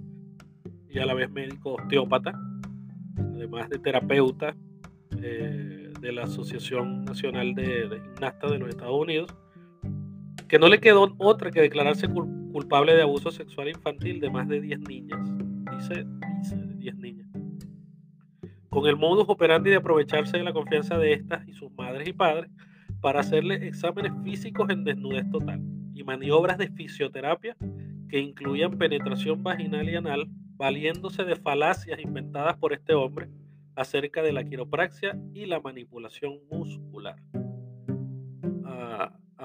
y 0.89 0.99
a 0.99 1.05
la 1.05 1.13
vez 1.13 1.29
médico 1.29 1.73
osteópata, 1.73 2.39
además 3.17 3.69
de 3.69 3.79
terapeuta 3.79 4.55
eh, 5.21 5.91
de 5.99 6.11
la 6.13 6.23
Asociación 6.23 7.03
Nacional 7.03 7.53
de, 7.53 7.89
de, 7.89 7.99
Gimnastas 7.99 8.49
de 8.49 8.59
los 8.59 8.69
Estados 8.69 9.01
Unidos, 9.01 9.35
que 10.47 10.57
no 10.57 10.69
le 10.69 10.79
quedó 10.79 11.13
otra 11.17 11.51
que 11.51 11.59
declararse 11.59 12.07
culpable 12.07 12.34
de 12.63 13.01
abuso 13.01 13.31
sexual 13.31 13.67
infantil 13.67 14.21
de 14.21 14.29
más 14.29 14.47
de 14.47 14.61
10 14.61 14.79
niñas. 14.79 15.19
Dice, 15.77 16.05
dice, 16.39 16.55
de 16.55 16.75
10 16.75 16.95
niñas. 16.97 17.27
Con 18.69 18.87
el 18.87 18.95
modus 18.95 19.25
operandi 19.27 19.69
de 19.71 19.75
aprovecharse 19.75 20.37
de 20.37 20.43
la 20.43 20.53
confianza 20.53 20.97
de 20.97 21.13
estas 21.13 21.45
y 21.47 21.53
sus 21.53 21.71
madres 21.73 22.07
y 22.07 22.13
padres 22.13 22.49
para 23.01 23.19
hacerle 23.19 23.67
exámenes 23.67 24.13
físicos 24.23 24.69
en 24.69 24.83
desnudez 24.85 25.29
total 25.29 25.61
y 25.93 26.03
maniobras 26.03 26.57
de 26.57 26.69
fisioterapia 26.69 27.57
que 28.09 28.19
incluían 28.19 28.77
penetración 28.77 29.43
vaginal 29.43 29.89
y 29.89 29.95
anal, 29.95 30.27
valiéndose 30.55 31.23
de 31.23 31.35
falacias 31.35 31.99
inventadas 31.99 32.57
por 32.57 32.71
este 32.71 32.93
hombre 32.93 33.29
acerca 33.75 34.21
de 34.21 34.31
la 34.31 34.45
quiropraxia 34.45 35.17
y 35.33 35.45
la 35.45 35.59
manipulación 35.59 36.39
muscular. 36.49 37.17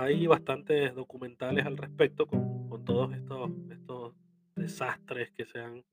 Hay 0.00 0.26
bastantes 0.26 0.94
documentales 0.94 1.66
al 1.66 1.76
respecto 1.76 2.26
con, 2.26 2.84
todos 2.86 3.12
estos, 3.12 4.14
desastres 4.56 5.30
que 5.32 5.44
se 5.44 5.58
han 5.58 5.84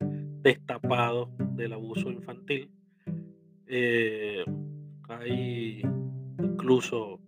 destapado 0.42 1.30
del 1.56 1.74
abuso 1.74 2.10
infantil. 2.10 2.72
Eh, 3.66 4.46
hay 5.10 5.82
incluso 6.42 7.20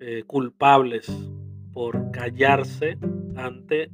eh, 0.00 0.24
culpables 0.26 1.06
por 1.72 2.10
callarse 2.10 2.98
ante 3.36 3.90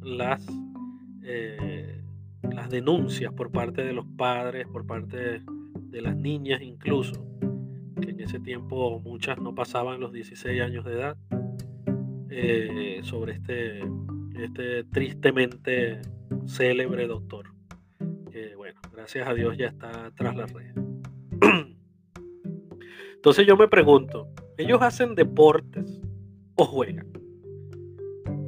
eh, 1.22 2.02
las 2.50 2.70
denuncias 2.70 3.32
por 3.34 3.50
parte 3.50 3.84
de 3.84 3.92
los 3.92 4.06
padres, 4.06 4.66
por 4.68 4.86
parte 4.86 5.42
de, 5.74 6.00
las 6.00 6.16
niñas 6.16 6.62
incluso, 6.62 7.26
que 8.00 8.10
en 8.10 8.20
ese 8.20 8.40
tiempo 8.40 9.00
muchas 9.00 9.38
no 9.38 9.54
pasaban 9.54 10.00
los 10.00 10.12
16 10.12 10.62
años 10.62 10.84
de 10.86 10.92
edad, 10.92 11.16
eh, 12.34 13.00
sobre 13.02 13.34
este, 13.34 13.80
este 14.40 14.84
tristemente 14.84 16.00
célebre 16.46 17.06
doctor, 17.06 17.52
que 18.30 18.56
bueno, 18.56 18.80
gracias 18.92 19.28
a 19.28 19.34
Dios 19.34 19.56
ya 19.58 19.66
está 19.66 20.10
tras 20.16 20.34
la 20.34 20.46
red. 20.46 20.74
Entonces 23.14 23.46
yo 23.46 23.56
me 23.56 23.68
pregunto, 23.68 24.28
¿ellos 24.56 24.80
hacen 24.80 25.14
deportes 25.14 26.00
o 26.54 26.64
juegan? 26.64 27.12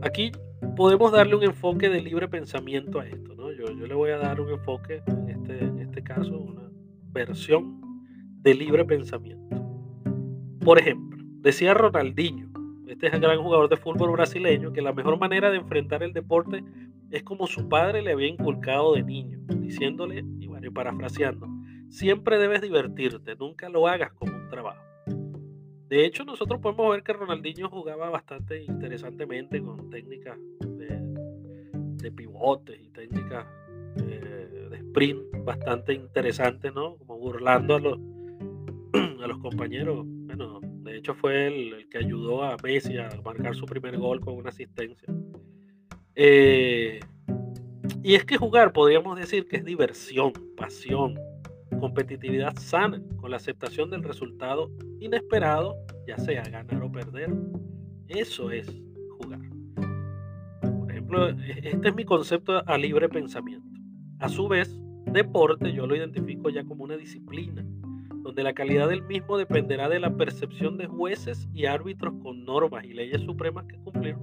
Aquí 0.00 0.33
podemos 0.76 1.12
darle 1.12 1.37
un 1.37 1.45
enfoque 1.45 1.91
de 1.91 2.00
libre 2.00 2.26
pensamiento 2.29 3.00
a 3.00 3.07
esto, 3.07 3.35
¿no? 3.35 3.53
Yo, 3.53 3.67
le 3.67 3.95
voy 3.95 4.11
a 4.11 4.19
dar 4.19 4.41
un 4.41 4.50
enfoque, 4.50 5.03
en 5.07 5.29
este, 5.29 5.59
en 5.59 5.79
este 5.81 6.03
caso, 6.03 6.38
una 6.38 6.71
versión 7.12 7.81
de 8.41 8.55
libre 8.55 8.85
pensamiento. 8.85 9.62
Por 10.61 10.79
ejemplo, 10.79 11.23
decía 11.41 11.75
Ronaldinho, 11.75 12.53
este 12.95 13.09
es 13.09 13.13
el 13.15 13.21
gran 13.21 13.43
jugador 13.43 13.69
de 13.69 13.77
fútbol 13.77 14.13
brasileño, 14.13 14.73
que 14.73 14.81
la 14.81 14.93
mejor 14.93 15.19
manera 15.19 15.51
de 15.51 15.57
enfrentar 15.57 16.05
el 16.05 16.13
deporte 16.13 16.63
es 17.11 17.25
como 17.25 17.49
su 17.49 17.69
padre 17.69 18.03
le 18.03 18.13
había 18.13 18.29
inculcado 18.29 18.95
de 18.95 19.03
niño, 19.03 19.41
diciéndole, 19.49 20.25
y 20.39 20.47
bueno, 20.47 20.69
y 20.69 20.71
parafraseando, 20.71 21.49
siempre 21.89 22.39
debes 22.39 22.63
divertirte, 22.63 23.35
nunca 23.35 23.69
lo 23.69 23.89
hagas 23.89 24.13
como 24.13 24.37
un 24.37 24.49
trabajo. 24.49 24.81
De 25.89 26.07
hecho, 26.07 26.25
nosotros 26.25 26.61
podemos 26.61 26.89
ver 26.93 27.03
que 27.03 27.13
Ronaldinho 27.13 27.69
jugaba 27.69 28.11
bastante 28.11 28.63
interesantemente 28.63 29.61
con 29.61 29.91
técnicas 29.91 30.39
de, 30.61 32.13
pivotes 32.13 32.79
y 32.81 32.91
técnicas 32.91 33.47
eh, 33.97 34.69
de 34.71 34.77
sprint 34.77 35.45
bastante 35.45 35.95
interesantes, 35.95 36.73
¿no? 36.73 36.97
Como 36.97 37.19
burlando 37.19 37.75
a 37.75 37.81
los, 37.81 37.99
a 39.23 39.27
los 39.27 39.39
compañeros. 39.39 40.05
Bueno, 40.07 40.61
de 40.95 41.01
hecho 41.01 41.13
fue 41.13 41.49
el, 41.49 41.89
que 41.89 41.99
ayudó 41.99 42.45
a 42.45 42.57
Messi 42.63 42.99
a 42.99 43.09
marcar 43.25 43.57
su 43.57 43.67
primer 43.67 43.99
gol 43.99 44.21
con 44.21 44.37
una 44.37 44.51
asistencia. 44.51 45.13
Eh, 46.15 47.01
y 48.05 48.15
es 48.15 48.25
que 48.25 48.37
jugar, 48.37 48.73
podríamos 48.73 49.19
decir 49.19 49.49
que 49.49 49.57
es 49.57 49.65
diversión, 49.65 50.33
pasión, 50.57 51.19
competitividad 51.81 52.57
sana, 52.59 53.03
con 53.17 53.33
la 53.33 53.39
aceptación 53.39 53.91
del 53.91 54.05
resultado 54.05 54.71
inesperado, 55.01 55.75
ya 56.07 56.17
sea 56.17 56.45
ganar 56.45 56.81
o 56.81 56.93
perder. 56.93 57.35
Eso 58.07 58.53
es 58.53 58.69
jugar. 59.19 59.41
Por 60.79 60.93
ejemplo, 60.93 61.29
e-, 61.29 61.71
este 61.71 61.89
es 61.89 61.95
mi 61.97 62.05
concepto 62.05 62.63
a 62.65 62.79
libre 62.79 63.09
pensamiento. 63.09 63.67
A 64.21 64.29
su 64.29 64.47
vez, 64.47 64.81
deporte 65.07 65.73
yo 65.73 65.89
lo 65.89 65.97
identifico 65.97 66.51
ya 66.51 66.63
como 66.63 66.85
una 66.85 66.97
disciplina, 66.97 67.67
donde 68.25 68.43
la 68.43 68.54
calidad 68.54 68.88
del 68.88 69.04
mismo 69.04 69.38
dependerá 69.38 69.88
de 69.88 70.00
la 70.00 70.16
percepción 70.16 70.76
de 70.76 70.88
jueces 70.88 71.49
y 71.54 71.66
árbitros 71.66 72.14
con 72.21 72.45
normas 72.45 72.85
y 72.85 72.93
leyes 72.93 73.23
supremas 73.23 73.66
que 73.66 73.76
cumplir, 73.76 74.16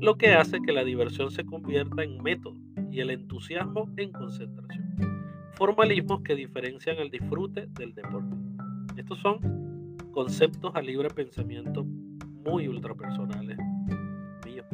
lo 0.00 0.18
que 0.18 0.32
hace 0.32 0.60
que 0.60 0.72
la 0.72 0.82
diversión 0.82 1.30
se 1.30 1.44
convierta 1.44 2.02
en 2.02 2.20
método 2.20 2.56
y 2.90 2.98
el 2.98 3.10
entusiasmo 3.10 3.88
en 3.96 4.10
concentración 4.10 4.84
formalismos 5.54 6.22
que 6.22 6.34
diferencian 6.34 6.98
el 6.98 7.10
disfrute 7.10 7.66
del 7.78 7.94
deporte. 7.94 8.36
Estos 8.96 9.18
son 9.20 9.96
conceptos 10.12 10.74
a 10.74 10.82
libre 10.82 11.08
pensamiento 11.10 11.84
muy 11.84 12.68
ultrapersonales 12.68 13.56
míos. 14.44 14.66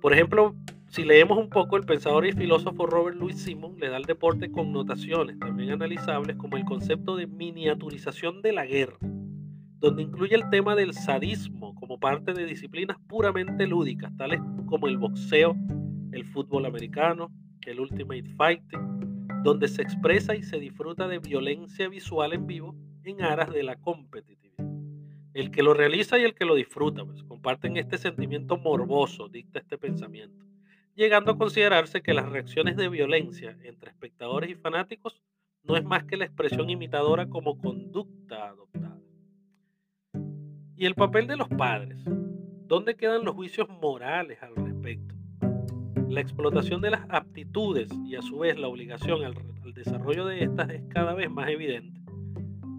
Por 0.00 0.12
ejemplo, 0.12 0.54
si 0.88 1.04
leemos 1.04 1.36
un 1.36 1.50
poco, 1.50 1.76
el 1.76 1.84
pensador 1.84 2.26
y 2.26 2.32
filósofo 2.32 2.86
Robert 2.86 3.16
Louis 3.16 3.40
Simon 3.40 3.76
le 3.78 3.90
da 3.90 3.96
al 3.96 4.04
deporte 4.04 4.50
connotaciones 4.50 5.38
también 5.38 5.70
analizables 5.70 6.36
como 6.36 6.56
el 6.56 6.64
concepto 6.64 7.14
de 7.14 7.26
miniaturización 7.26 8.40
de 8.40 8.52
la 8.52 8.64
guerra, 8.64 8.96
donde 9.00 10.02
incluye 10.02 10.34
el 10.34 10.48
tema 10.48 10.74
del 10.74 10.94
sadismo 10.94 11.74
como 11.74 12.00
parte 12.00 12.32
de 12.32 12.46
disciplinas 12.46 12.96
puramente 13.06 13.66
lúdicas, 13.66 14.16
tales 14.16 14.40
como 14.66 14.88
el 14.88 14.96
boxeo, 14.96 15.56
el 16.12 16.24
fútbol 16.24 16.64
americano, 16.64 17.30
el 17.66 17.80
ultimate 17.80 18.24
fighting, 18.36 19.28
donde 19.42 19.68
se 19.68 19.82
expresa 19.82 20.34
y 20.34 20.42
se 20.42 20.58
disfruta 20.58 21.06
de 21.06 21.18
violencia 21.18 21.88
visual 21.88 22.32
en 22.32 22.46
vivo 22.46 22.74
en 23.04 23.22
aras 23.22 23.52
de 23.52 23.62
la 23.62 23.76
competitividad. 23.76 24.66
El 25.34 25.50
que 25.50 25.62
lo 25.62 25.74
realiza 25.74 26.18
y 26.18 26.24
el 26.24 26.34
que 26.34 26.46
lo 26.46 26.54
disfruta 26.54 27.04
pues, 27.04 27.22
comparten 27.22 27.76
este 27.76 27.98
sentimiento 27.98 28.56
morboso, 28.56 29.28
dicta 29.28 29.58
este 29.58 29.78
pensamiento, 29.78 30.47
llegando 30.98 31.30
a 31.30 31.38
considerarse 31.38 32.02
que 32.02 32.12
las 32.12 32.28
reacciones 32.28 32.76
de 32.76 32.88
violencia 32.88 33.56
entre 33.62 33.90
espectadores 33.90 34.50
y 34.50 34.56
fanáticos 34.56 35.22
no 35.62 35.76
es 35.76 35.84
más 35.84 36.02
que 36.02 36.16
la 36.16 36.24
expresión 36.24 36.68
imitadora 36.70 37.28
como 37.28 37.56
conducta 37.56 38.48
adoptada. 38.48 38.98
Y 40.76 40.86
el 40.86 40.96
papel 40.96 41.28
de 41.28 41.36
los 41.36 41.48
padres. 41.48 42.02
¿Dónde 42.66 42.96
quedan 42.96 43.24
los 43.24 43.36
juicios 43.36 43.68
morales 43.68 44.42
al 44.42 44.56
respecto? 44.56 45.14
La 46.08 46.20
explotación 46.20 46.80
de 46.80 46.90
las 46.90 47.06
aptitudes 47.10 47.88
y 48.04 48.16
a 48.16 48.22
su 48.22 48.40
vez 48.40 48.58
la 48.58 48.66
obligación 48.66 49.24
al, 49.24 49.34
desarrollo 49.74 50.26
de 50.26 50.42
estas 50.42 50.68
es 50.70 50.82
cada 50.88 51.14
vez 51.14 51.30
más 51.30 51.48
evidente. 51.48 52.00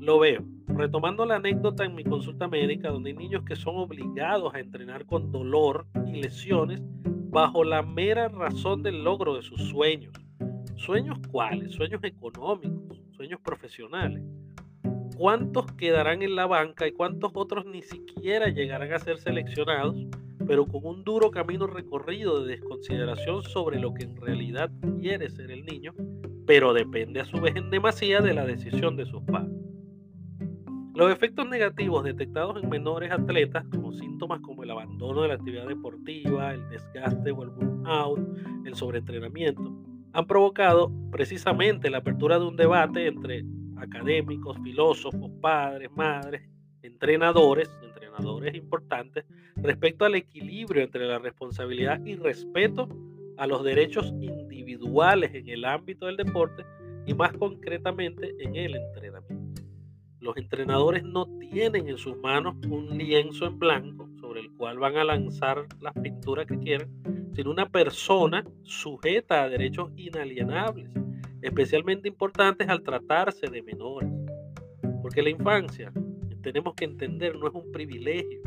Lo 0.02 0.20
veo, 0.20 0.44
retomando 0.68 1.26
la 1.26 1.38
anécdota 1.38 1.86
en 1.86 1.96
mi 1.96 2.04
consulta 2.04 2.50
médica, 2.50 2.90
donde 2.90 3.12
hay 3.12 3.16
niños 3.16 3.44
que 3.46 3.56
son 3.56 3.78
obligados 3.78 4.54
a 4.54 4.60
entrenar 4.60 5.06
con 5.06 5.32
dolor 5.32 5.88
y 6.06 6.22
lesiones 6.22 6.82
bajo 7.30 7.64
la 7.64 7.82
mera 7.82 8.28
razón 8.28 8.84
del 8.84 9.04
logro 9.04 9.36
de 9.36 9.42
sus 9.42 9.70
sueños. 9.70 10.14
¿Sueños 10.76 11.18
cuáles? 11.32 11.74
Sueños 11.74 12.04
económicos, 12.04 13.00
sueños 13.16 13.40
profesionales. 13.42 14.24
¿Cuántos 15.18 15.72
quedarán 15.74 16.22
en 16.22 16.36
la 16.36 16.46
banca 16.46 16.88
y 16.88 16.92
cuántos 16.92 17.32
otros 17.36 17.66
ni 17.66 17.82
siquiera 17.82 18.48
llegarán 18.48 18.94
a 18.94 19.00
ser 19.00 19.18
seleccionados 19.18 19.96
pero 20.50 20.66
con 20.66 20.84
un 20.84 21.04
duro 21.04 21.30
camino 21.30 21.68
recorrido 21.68 22.44
de 22.44 22.56
desconsideración 22.56 23.44
sobre 23.44 23.80
lo 23.80 23.94
que 23.94 24.06
en 24.06 24.16
realidad 24.16 24.72
quiere 25.00 25.30
ser 25.30 25.52
el 25.52 25.64
niño, 25.64 25.94
pero 26.48 26.74
depende 26.74 27.20
a 27.20 27.26
su 27.26 27.40
vez 27.40 27.56
en 27.56 27.70
demasía 27.70 28.20
de 28.20 28.34
la 28.34 28.48
decisión 28.48 28.98
de 28.98 29.06
sus 29.06 29.22
padres. 29.22 29.54
Los 31.00 31.14
efectos 31.14 31.48
negativos 31.48 32.04
detectados 32.04 32.62
en 32.62 32.68
menores 32.68 33.10
atletas, 33.10 33.64
como 33.72 33.94
síntomas 33.94 34.42
como 34.42 34.64
el 34.64 34.72
abandono 34.72 35.22
de 35.22 35.30
la 35.30 35.36
actividad 35.36 35.66
deportiva, 35.66 36.54
el 36.54 36.68
desgaste 36.68 37.32
o 37.32 37.44
el 37.44 37.52
burnout, 37.52 38.20
el 38.66 38.76
sobreentrenamiento, 38.76 39.74
han 40.12 40.28
provocado 40.28 40.92
precisamente 41.10 41.90
la 41.90 42.00
apertura 42.00 42.38
de 42.38 42.46
un 42.46 42.58
debate 42.58 43.08
entre 43.08 43.46
académicos, 43.78 44.58
filósofos, 44.62 45.32
padres, 45.40 45.90
madres, 45.96 46.42
entrenadores, 46.82 47.72
entrenadores 47.82 48.54
importantes 48.56 49.24
respecto 49.56 50.04
al 50.04 50.16
equilibrio 50.16 50.84
entre 50.84 51.08
la 51.08 51.18
responsabilidad 51.18 52.04
y 52.04 52.18
respeto 52.18 52.90
a 53.38 53.48
los 53.48 53.64
derechos 53.64 54.14
individuales 54.20 55.34
en 55.34 55.48
el 55.48 55.64
ámbito 55.64 56.08
del 56.08 56.18
deporte 56.18 56.66
y 57.06 57.14
más 57.14 57.32
concretamente 57.38 58.36
en 58.40 58.58
el 58.58 58.76
entrenamiento. 58.76 59.39
Los 60.22 60.36
entrenadores 60.36 61.04
no 61.04 61.28
tienen 61.40 61.88
en 61.88 61.98
sus 61.98 62.18
manos 62.18 62.56
un 62.68 62.98
lienzo 62.98 63.46
en 63.46 63.58
blanco 63.58 64.10
sobre 64.20 64.42
el 64.42 64.52
cual 64.52 64.78
van 64.78 64.98
a 64.98 65.06
lanzar 65.06 65.66
las 65.80 65.94
pinturas 65.94 66.46
que 66.46 66.60
quieran, 66.60 66.90
sino 67.34 67.52
una 67.52 67.70
persona 67.70 68.44
sujeta 68.64 69.44
a 69.44 69.50
derechos 69.50 69.92
inalienables, 69.96 70.90
especialmente 71.42 72.10
importantes 72.10 72.68
al 72.68 72.84
tratarse 72.84 73.48
de 73.48 73.64
menores. 73.64 74.10
Porque 75.02 75.22
la 75.22 75.30
infancia, 75.30 75.94
tenemos 76.42 76.74
que 76.74 76.84
entender, 76.84 77.38
no 77.38 77.48
es 77.48 77.54
un 77.54 77.72
privilegio. 77.72 78.42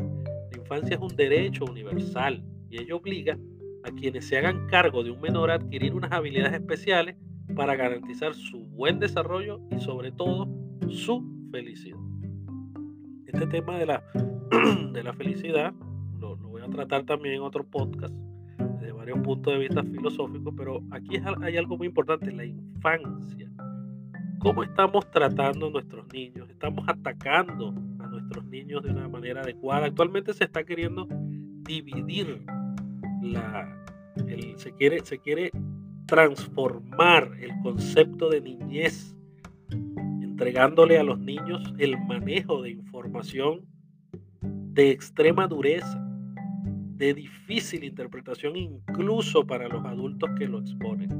La 0.51 0.59
infancia 0.59 0.97
es 0.97 1.01
un 1.01 1.17
derecho 1.17 1.65
universal 1.65 2.45
y 2.69 2.83
ello 2.83 2.99
obliga 2.99 3.39
a 3.85 3.91
quienes 3.93 4.29
se 4.29 4.37
hagan 4.37 4.67
cargo 4.67 5.03
de 5.03 5.11
un 5.11 5.23
menor 5.23 5.51
a 5.51 5.55
adquirir 5.55 5.95
unas 5.95 6.13
habilidades 6.13 6.53
especiales 6.53 7.17
para 7.57 7.77
garantizar 7.77 8.35
su 8.35 8.67
buen 8.67 8.99
desarrollo 8.99 9.61
y 9.71 9.81
sobre 9.81 10.13
todo 10.13 10.49
su 10.91 11.32
felicidad. 11.53 11.99
Este 13.27 13.47
tema 13.47 13.79
de 13.79 13.87
la, 13.87 14.03
de 14.93 15.03
la 15.05 15.13
felicidad 15.13 15.73
lo, 16.19 16.37
voy 16.37 16.63
a 16.63 16.69
tratar 16.69 17.05
también 17.05 17.37
en 17.37 17.43
otro 17.43 17.63
podcast 17.65 18.15
desde 18.59 18.93
varios 18.93 19.21
puntos 19.21 19.53
de 19.53 19.61
vista 19.61 19.83
filosóficos, 19.85 20.55
pero 20.57 20.83
aquí 20.91 21.19
hay 21.43 21.57
algo 21.57 21.77
muy 21.77 21.87
importante, 21.87 22.33
la 22.33 22.45
infancia. 22.45 23.51
¿Cómo 24.41 24.65
estamos 24.65 25.09
tratando 25.11 25.69
a 25.69 25.71
nuestros 25.71 26.13
niños? 26.13 26.51
¿Estamos 26.51 26.85
atacando 26.89 27.69
a 28.01 28.07
nuestros 28.09 28.45
niños 28.47 28.83
de 28.83 28.91
una 28.91 29.09
manera 29.09 29.43
adecuada? 29.43 29.87
Actualmente 29.87 30.35
se 30.35 30.45
está 30.45 30.65
queriendo 30.65 31.07
dividir 31.65 32.45
la, 33.23 33.85
se, 34.57 34.73
quiere, 34.73 35.05
se 35.05 35.19
quiere 35.19 35.53
transformar 36.07 37.31
el 37.41 37.53
concepto 37.63 38.29
de 38.29 38.41
niñez, 38.41 39.17
entregándole 40.33 40.97
a 40.99 41.03
los 41.03 41.19
niños 41.19 41.63
el 41.77 42.01
manejo 42.07 42.63
de 42.63 42.71
información 42.71 43.67
de 44.41 44.91
extrema 44.91 45.47
dureza, 45.47 46.03
de 46.97 47.13
difícil 47.13 47.85
interpretación 47.85 48.57
incluso 48.57 49.47
para 49.47 49.69
los 49.69 49.85
adultos 49.85 50.31
que 50.39 50.49
lo 50.49 50.61
exponen. 50.61 51.11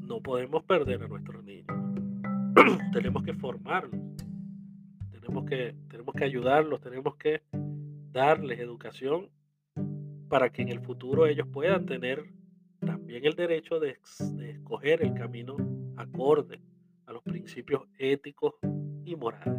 No 0.00 0.20
podemos 0.20 0.64
perder 0.64 1.04
a 1.04 1.06
nuestros 1.06 1.44
niños. 1.44 1.68
tenemos 2.92 3.22
que 3.22 3.34
formarlos. 3.34 4.00
Tenemos 5.12 5.44
que, 5.44 5.76
tenemos 5.88 6.12
que 6.12 6.24
ayudarlos, 6.24 6.80
tenemos 6.80 7.14
que 7.14 7.42
darles 8.10 8.58
educación 8.58 9.28
para 10.28 10.50
que 10.50 10.62
en 10.62 10.70
el 10.70 10.80
futuro 10.80 11.24
ellos 11.26 11.46
puedan 11.52 11.86
tener 11.86 12.24
también 12.80 13.24
el 13.24 13.36
derecho 13.36 13.78
de, 13.78 13.96
escoger 14.50 15.04
el 15.04 15.14
camino 15.14 15.56
acorde 15.96 16.60
principios 17.22 17.82
éticos 17.98 18.54
y 19.04 19.16
morales. 19.16 19.54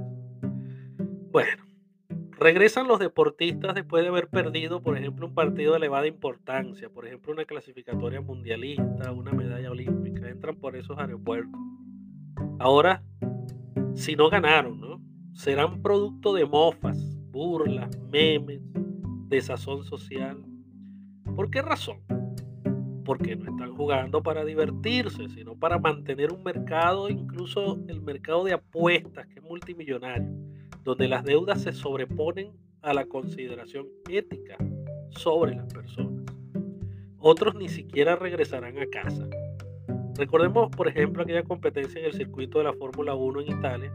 Bueno, 1.31 1.63
regresan 2.31 2.87
los 2.87 2.99
deportistas 2.99 3.75
después 3.75 4.03
de 4.03 4.09
haber 4.09 4.29
perdido, 4.29 4.81
por 4.81 4.97
ejemplo, 4.97 5.27
un 5.27 5.33
partido 5.33 5.71
de 5.71 5.77
elevada 5.77 6.07
importancia, 6.07 6.89
por 6.89 7.05
ejemplo, 7.05 7.33
una 7.33 7.45
clasificatoria 7.45 8.21
mundialista, 8.21 9.11
una 9.11 9.31
medalla 9.31 9.71
olímpica, 9.71 10.29
entran 10.29 10.55
por 10.55 10.75
esos 10.75 10.97
aeropuertos. 10.97 11.59
Ahora, 12.59 13.03
si 13.95 14.15
no 14.15 14.29
ganaron, 14.29 14.79
¿no? 14.79 15.01
Serán 15.33 15.81
producto 15.81 16.33
de 16.33 16.45
mofas, 16.45 16.97
burlas, 17.31 17.89
memes, 18.11 18.61
desazón 19.27 19.83
social, 19.83 20.43
¿Por 21.37 21.51
qué 21.51 21.61
razón? 21.61 21.99
Porque 23.07 23.37
no 23.37 23.49
están 23.49 23.73
jugando 23.73 24.21
para 24.21 24.43
divertirse, 24.43 25.29
sino 25.29 25.55
para 25.55 25.79
mantener 25.79 26.33
un 26.33 26.43
mercado, 26.43 27.09
incluso 27.09 27.79
el 27.87 28.01
mercado 28.01 28.43
de 28.43 28.51
apuestas, 28.51 29.25
que 29.27 29.39
es 29.39 29.43
multimillonario, 29.43 30.27
donde 30.83 31.07
las 31.07 31.23
deudas 31.23 31.61
se 31.61 31.71
sobreponen 31.71 32.51
a 32.81 32.93
la 32.93 33.05
consideración 33.05 33.87
ética 34.09 34.57
sobre 35.11 35.55
las 35.55 35.73
personas. 35.73 36.25
Otros 37.17 37.55
ni 37.55 37.69
siquiera 37.69 38.17
regresarán 38.17 38.77
a 38.77 38.87
casa. 38.87 39.25
Recordemos, 40.15 40.69
por 40.75 40.89
ejemplo, 40.89 41.23
aquella 41.23 41.43
competencia 41.43 42.01
en 42.01 42.07
el 42.07 42.13
circuito 42.13 42.57
de 42.57 42.65
la 42.65 42.73
Fórmula 42.73 43.15
1 43.15 43.39
en 43.39 43.57
Italia, 43.57 43.93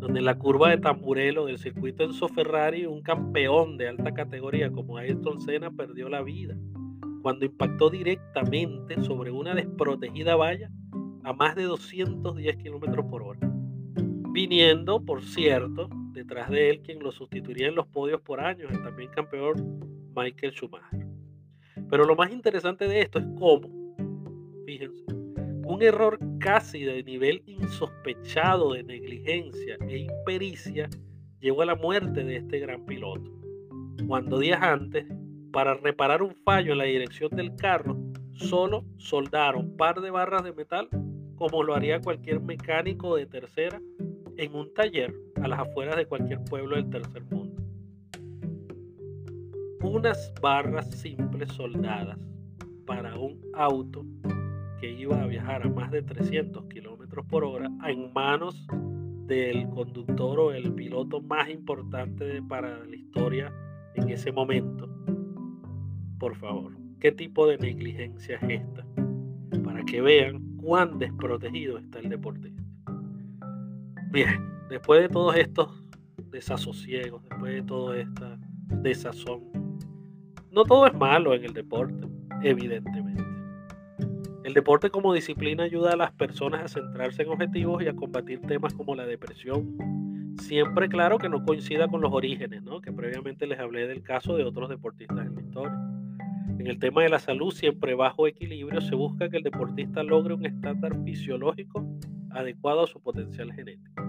donde 0.00 0.18
en 0.18 0.26
la 0.26 0.38
curva 0.38 0.68
de 0.68 0.76
Tamburello 0.76 1.46
del 1.46 1.56
circuito 1.56 2.04
Enzo 2.04 2.28
Ferrari, 2.28 2.84
un 2.84 3.00
campeón 3.00 3.78
de 3.78 3.88
alta 3.88 4.12
categoría 4.12 4.70
como 4.70 4.98
Ayrton 4.98 5.40
Senna 5.40 5.70
perdió 5.70 6.10
la 6.10 6.20
vida 6.20 6.58
cuando 7.28 7.44
impactó 7.44 7.90
directamente 7.90 9.02
sobre 9.02 9.30
una 9.30 9.54
desprotegida 9.54 10.34
valla 10.34 10.70
a 11.24 11.34
más 11.34 11.54
de 11.56 11.64
210 11.64 12.56
kilómetros 12.56 13.04
por 13.04 13.22
hora. 13.22 13.38
Viniendo, 14.32 15.04
por 15.04 15.22
cierto, 15.22 15.90
detrás 16.12 16.48
de 16.48 16.70
él 16.70 16.80
quien 16.80 17.00
lo 17.00 17.12
sustituiría 17.12 17.68
en 17.68 17.74
los 17.74 17.86
podios 17.86 18.22
por 18.22 18.40
años, 18.40 18.72
el 18.72 18.82
también 18.82 19.10
campeón 19.10 19.78
Michael 20.16 20.54
Schumacher. 20.54 21.06
Pero 21.90 22.06
lo 22.06 22.16
más 22.16 22.32
interesante 22.32 22.88
de 22.88 23.02
esto 23.02 23.18
es 23.18 23.26
cómo, 23.38 23.68
fíjense, 24.64 25.04
un 25.66 25.82
error 25.82 26.18
casi 26.38 26.82
de 26.82 27.02
nivel 27.02 27.42
insospechado 27.44 28.72
de 28.72 28.84
negligencia 28.84 29.76
e 29.86 29.98
impericia 29.98 30.88
llevó 31.40 31.60
a 31.60 31.66
la 31.66 31.74
muerte 31.74 32.24
de 32.24 32.36
este 32.36 32.58
gran 32.58 32.86
piloto, 32.86 33.30
cuando 34.06 34.38
días 34.38 34.62
antes, 34.62 35.04
para 35.52 35.74
reparar 35.74 36.22
un 36.22 36.34
fallo 36.34 36.72
en 36.72 36.78
la 36.78 36.84
dirección 36.84 37.30
del 37.30 37.54
carro, 37.56 37.96
solo 38.32 38.84
soldaron 38.96 39.76
par 39.76 40.00
de 40.00 40.10
barras 40.10 40.44
de 40.44 40.52
metal 40.52 40.88
como 41.36 41.62
lo 41.62 41.74
haría 41.74 42.00
cualquier 42.00 42.40
mecánico 42.40 43.16
de 43.16 43.26
tercera 43.26 43.80
en 44.36 44.54
un 44.54 44.72
taller 44.74 45.14
a 45.42 45.48
las 45.48 45.60
afueras 45.60 45.96
de 45.96 46.06
cualquier 46.06 46.42
pueblo 46.44 46.76
del 46.76 46.90
tercer 46.90 47.22
mundo. 47.30 47.62
Unas 49.82 50.34
barras 50.40 50.90
simples 50.90 51.52
soldadas 51.52 52.18
para 52.86 53.16
un 53.16 53.40
auto 53.54 54.04
que 54.80 54.90
iba 54.90 55.20
a 55.22 55.26
viajar 55.26 55.62
a 55.64 55.68
más 55.68 55.90
de 55.90 56.02
300 56.02 56.64
kilómetros 56.66 57.24
por 57.26 57.44
hora 57.44 57.70
en 57.86 58.12
manos 58.12 58.66
del 59.26 59.68
conductor 59.68 60.40
o 60.40 60.52
el 60.52 60.72
piloto 60.72 61.20
más 61.20 61.48
importante 61.48 62.42
para 62.42 62.84
la 62.84 62.96
historia 62.96 63.52
en 63.94 64.08
ese 64.08 64.32
momento. 64.32 64.87
Por 66.18 66.34
favor, 66.34 66.72
¿qué 66.98 67.12
tipo 67.12 67.46
de 67.46 67.58
negligencia 67.58 68.36
es 68.42 68.60
esta? 68.60 68.84
Para 69.62 69.84
que 69.84 70.00
vean 70.00 70.56
cuán 70.56 70.98
desprotegido 70.98 71.78
está 71.78 72.00
el 72.00 72.08
deportista. 72.08 72.62
Bien, 74.10 74.44
después 74.68 75.00
de 75.02 75.08
todos 75.08 75.36
estos 75.36 75.84
desasosiegos, 76.30 77.22
después 77.22 77.54
de 77.54 77.62
toda 77.62 77.98
esta 77.98 78.36
desazón, 78.66 79.44
no 80.50 80.64
todo 80.64 80.86
es 80.86 80.94
malo 80.94 81.34
en 81.34 81.44
el 81.44 81.52
deporte, 81.52 82.08
evidentemente. 82.42 83.22
El 84.42 84.54
deporte 84.54 84.90
como 84.90 85.12
disciplina 85.14 85.64
ayuda 85.64 85.92
a 85.92 85.96
las 85.96 86.10
personas 86.12 86.64
a 86.64 86.68
centrarse 86.68 87.22
en 87.22 87.28
objetivos 87.28 87.82
y 87.82 87.86
a 87.86 87.94
combatir 87.94 88.40
temas 88.40 88.74
como 88.74 88.96
la 88.96 89.06
depresión. 89.06 90.34
Siempre 90.40 90.88
claro 90.88 91.18
que 91.18 91.28
no 91.28 91.44
coincida 91.44 91.86
con 91.86 92.00
los 92.00 92.12
orígenes, 92.12 92.62
¿no? 92.62 92.80
que 92.80 92.90
previamente 92.90 93.46
les 93.46 93.60
hablé 93.60 93.86
del 93.86 94.02
caso 94.02 94.36
de 94.36 94.44
otros 94.44 94.68
deportistas 94.68 95.26
en 95.26 95.34
la 95.34 95.40
historia. 95.42 95.97
En 96.58 96.66
el 96.66 96.78
tema 96.78 97.02
de 97.02 97.08
la 97.08 97.18
salud, 97.18 97.52
siempre 97.52 97.94
bajo 97.94 98.26
equilibrio, 98.26 98.80
se 98.80 98.94
busca 98.94 99.28
que 99.28 99.36
el 99.36 99.42
deportista 99.42 100.02
logre 100.02 100.34
un 100.34 100.44
estándar 100.44 100.92
fisiológico 101.04 101.86
adecuado 102.30 102.82
a 102.82 102.86
su 102.86 103.00
potencial 103.00 103.52
genético. 103.52 104.02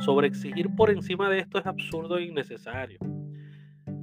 Sobreexigir 0.00 0.68
por 0.74 0.90
encima 0.90 1.30
de 1.30 1.38
esto 1.38 1.58
es 1.58 1.66
absurdo 1.66 2.18
e 2.18 2.24
innecesario. 2.24 2.98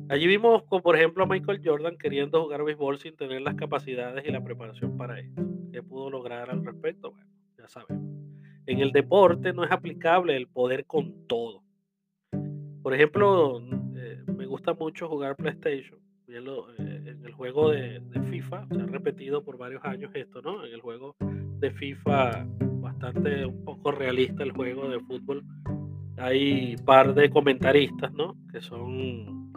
Allí 0.10 0.28
vimos, 0.28 0.64
por 0.64 0.96
ejemplo, 0.96 1.24
a 1.24 1.28
Michael 1.28 1.62
Jordan 1.64 1.98
queriendo 1.98 2.42
jugar 2.42 2.64
béisbol 2.64 2.98
sin 2.98 3.16
tener 3.16 3.42
las 3.42 3.56
capacidades 3.56 4.26
y 4.26 4.32
la 4.32 4.44
preparación 4.44 4.98
para 4.98 5.20
esto 5.20 5.50
pudo 5.84 6.10
lograr 6.10 6.50
al 6.50 6.64
respecto? 6.66 7.12
Bueno, 7.12 7.28
ya 7.58 7.68
sabemos. 7.68 8.04
En 8.66 8.80
el 8.80 8.92
deporte 8.92 9.54
no 9.54 9.64
es 9.64 9.72
aplicable 9.72 10.36
el 10.36 10.48
poder 10.48 10.86
con 10.86 11.28
todo. 11.28 11.64
Por 12.82 12.94
ejemplo, 12.94 13.62
eh, 13.96 14.24
me 14.28 14.46
gusta 14.46 14.74
mucho 14.74 15.08
jugar 15.10 15.36
PlayStation. 15.36 16.00
Eh, 16.32 17.02
en 17.08 17.26
el 17.26 17.34
juego 17.34 17.72
de, 17.72 18.02
FIFA, 18.30 18.68
se 18.68 18.82
ha 18.82 18.86
repetido 18.86 19.44
por 19.44 19.58
varios 19.58 19.84
años 19.84 20.12
esto, 20.14 20.42
¿no? 20.44 20.64
En 20.64 20.74
el 20.74 20.82
juego 20.82 21.16
de 21.20 21.72
FIFA, 21.72 22.46
bastante 22.82 23.46
un 23.46 23.66
poco 23.66 23.92
realista 23.92 24.44
el 24.44 24.52
juego 24.52 24.88
de 24.90 25.00
fútbol, 25.00 25.44
hay 26.18 26.76
par 26.86 27.16
de 27.16 27.32
comentaristas, 27.32 28.14
¿no? 28.14 28.36
Que 28.52 28.62
son, 28.62 29.52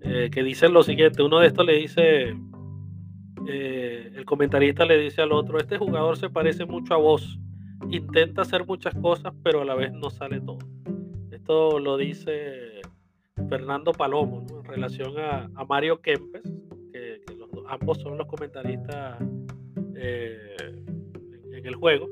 eh, 0.00 0.30
que 0.32 0.44
dicen 0.44 0.72
lo 0.72 0.84
siguiente, 0.84 1.24
uno 1.24 1.40
de 1.40 1.48
estos 1.48 1.66
le 1.66 1.74
dice, 1.78 2.36
eh, 3.48 4.12
el 4.14 4.24
comentarista 4.24 4.84
le 4.84 4.98
dice 4.98 5.22
al 5.22 5.32
otro, 5.32 5.58
este 5.58 5.76
jugador 5.76 6.16
se 6.16 6.30
parece 6.30 6.66
mucho 6.66 6.94
a 6.94 6.98
vos, 6.98 7.40
intenta 7.90 8.42
hacer 8.42 8.64
muchas 8.64 8.94
cosas, 8.94 9.34
pero 9.42 9.62
a 9.62 9.64
la 9.64 9.74
vez 9.74 9.92
no 9.92 10.08
sale 10.08 10.40
todo. 10.40 10.58
Esto 11.32 11.80
lo 11.80 11.96
dice 11.96 12.80
Fernando 13.48 13.90
Palomo, 13.90 14.46
en 14.48 14.61
relación 14.72 15.14
a, 15.18 15.48
Mario 15.68 16.00
Kempes, 16.00 16.42
que, 16.92 17.20
los, 17.36 17.48
ambos 17.68 17.98
son 18.00 18.18
los 18.18 18.26
comentaristas 18.26 19.18
eh, 19.96 20.56
en, 21.52 21.66
el 21.66 21.74
juego. 21.74 22.08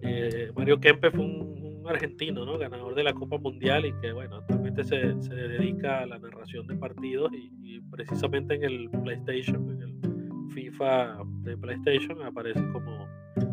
Eh, 0.00 0.50
Mario 0.54 0.78
Kempes 0.78 1.12
fue 1.12 1.24
un, 1.24 1.46
argentino, 1.86 2.44
¿no? 2.44 2.58
ganador 2.58 2.96
de 2.96 3.04
la 3.04 3.12
Copa 3.12 3.38
Mundial 3.38 3.86
y 3.86 3.92
que 4.00 4.10
bueno, 4.10 4.38
actualmente 4.38 4.82
se, 4.82 4.96
dedica 4.96 6.00
a 6.00 6.06
la 6.06 6.18
narración 6.18 6.66
de 6.66 6.74
partidos 6.74 7.30
y, 7.32 7.80
precisamente 7.92 8.54
en 8.54 8.64
el 8.64 8.90
PlayStation, 8.90 9.70
en 9.70 9.82
el 9.82 10.50
FIFA 10.52 11.18
de 11.42 11.56
PlayStation, 11.56 12.20
aparece 12.22 12.60
como, 12.72 13.06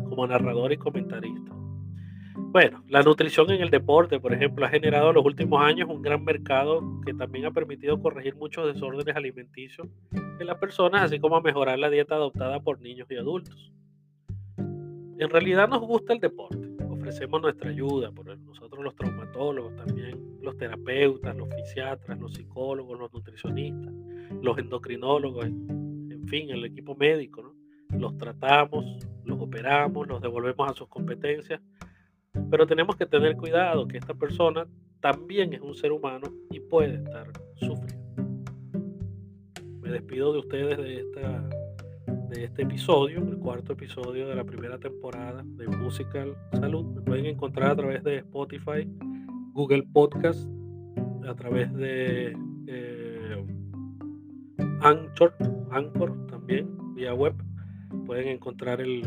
como 0.08 0.26
narrador 0.26 0.72
y 0.72 0.76
comentarista. 0.76 1.52
Bueno, 2.54 2.84
la 2.88 3.02
nutrición 3.02 3.50
en 3.50 3.62
el 3.62 3.70
deporte, 3.70 4.20
por 4.20 4.32
ejemplo, 4.32 4.64
ha 4.64 4.68
generado 4.68 5.08
en 5.08 5.16
los 5.16 5.24
últimos 5.24 5.60
años 5.60 5.90
un 5.90 6.00
gran 6.02 6.22
mercado 6.22 7.00
que 7.04 7.12
también 7.12 7.46
ha 7.46 7.50
permitido 7.50 8.00
corregir 8.00 8.36
muchos 8.36 8.72
desórdenes 8.72 9.16
alimenticios 9.16 9.88
en 10.12 10.46
las 10.46 10.56
personas, 10.58 11.02
así 11.02 11.18
como 11.18 11.34
a 11.34 11.40
mejorar 11.40 11.80
la 11.80 11.90
dieta 11.90 12.14
adoptada 12.14 12.60
por 12.60 12.80
niños 12.80 13.08
y 13.10 13.16
adultos. 13.16 13.72
En 14.56 15.28
realidad 15.30 15.68
nos 15.68 15.80
gusta 15.80 16.12
el 16.12 16.20
deporte, 16.20 16.70
ofrecemos 16.88 17.42
nuestra 17.42 17.70
ayuda, 17.70 18.12
por 18.12 18.24
nosotros 18.38 18.84
los 18.84 18.94
traumatólogos, 18.94 19.74
también 19.74 20.38
los 20.40 20.56
terapeutas, 20.56 21.36
los 21.36 21.52
fisiatras, 21.56 22.20
los 22.20 22.34
psicólogos, 22.34 23.00
los 23.00 23.12
nutricionistas, 23.12 23.92
los 24.42 24.56
endocrinólogos, 24.58 25.46
en 25.46 26.24
fin, 26.28 26.50
el 26.50 26.64
equipo 26.64 26.94
médico, 26.94 27.42
¿no? 27.42 27.98
Los 27.98 28.16
tratamos, 28.16 28.84
los 29.24 29.40
operamos, 29.40 30.06
los 30.06 30.22
devolvemos 30.22 30.70
a 30.70 30.74
sus 30.74 30.86
competencias 30.86 31.60
pero 32.50 32.66
tenemos 32.66 32.96
que 32.96 33.06
tener 33.06 33.36
cuidado 33.36 33.86
que 33.86 33.98
esta 33.98 34.14
persona 34.14 34.66
también 35.00 35.52
es 35.52 35.60
un 35.60 35.74
ser 35.74 35.92
humano 35.92 36.26
y 36.50 36.60
puede 36.60 36.96
estar 36.96 37.26
sufriendo. 37.56 38.52
Me 39.80 39.90
despido 39.90 40.32
de 40.32 40.38
ustedes 40.38 40.78
de, 40.78 41.00
esta, 41.00 41.48
de 42.28 42.44
este 42.44 42.62
episodio, 42.62 43.18
el 43.18 43.38
cuarto 43.38 43.74
episodio 43.74 44.28
de 44.28 44.34
la 44.34 44.44
primera 44.44 44.78
temporada 44.78 45.42
de 45.44 45.68
Musical 45.68 46.36
Salud. 46.52 46.86
Me 46.86 47.02
pueden 47.02 47.26
encontrar 47.26 47.72
a 47.72 47.76
través 47.76 48.02
de 48.02 48.16
Spotify, 48.18 48.88
Google 49.52 49.84
Podcast, 49.92 50.48
a 51.28 51.34
través 51.34 51.72
de 51.74 52.36
eh, 52.66 53.46
Anchor, 54.80 55.34
Anchor 55.70 56.26
también, 56.28 56.94
vía 56.94 57.14
web. 57.14 57.34
Pueden 58.06 58.28
encontrar 58.28 58.80
el, 58.80 59.02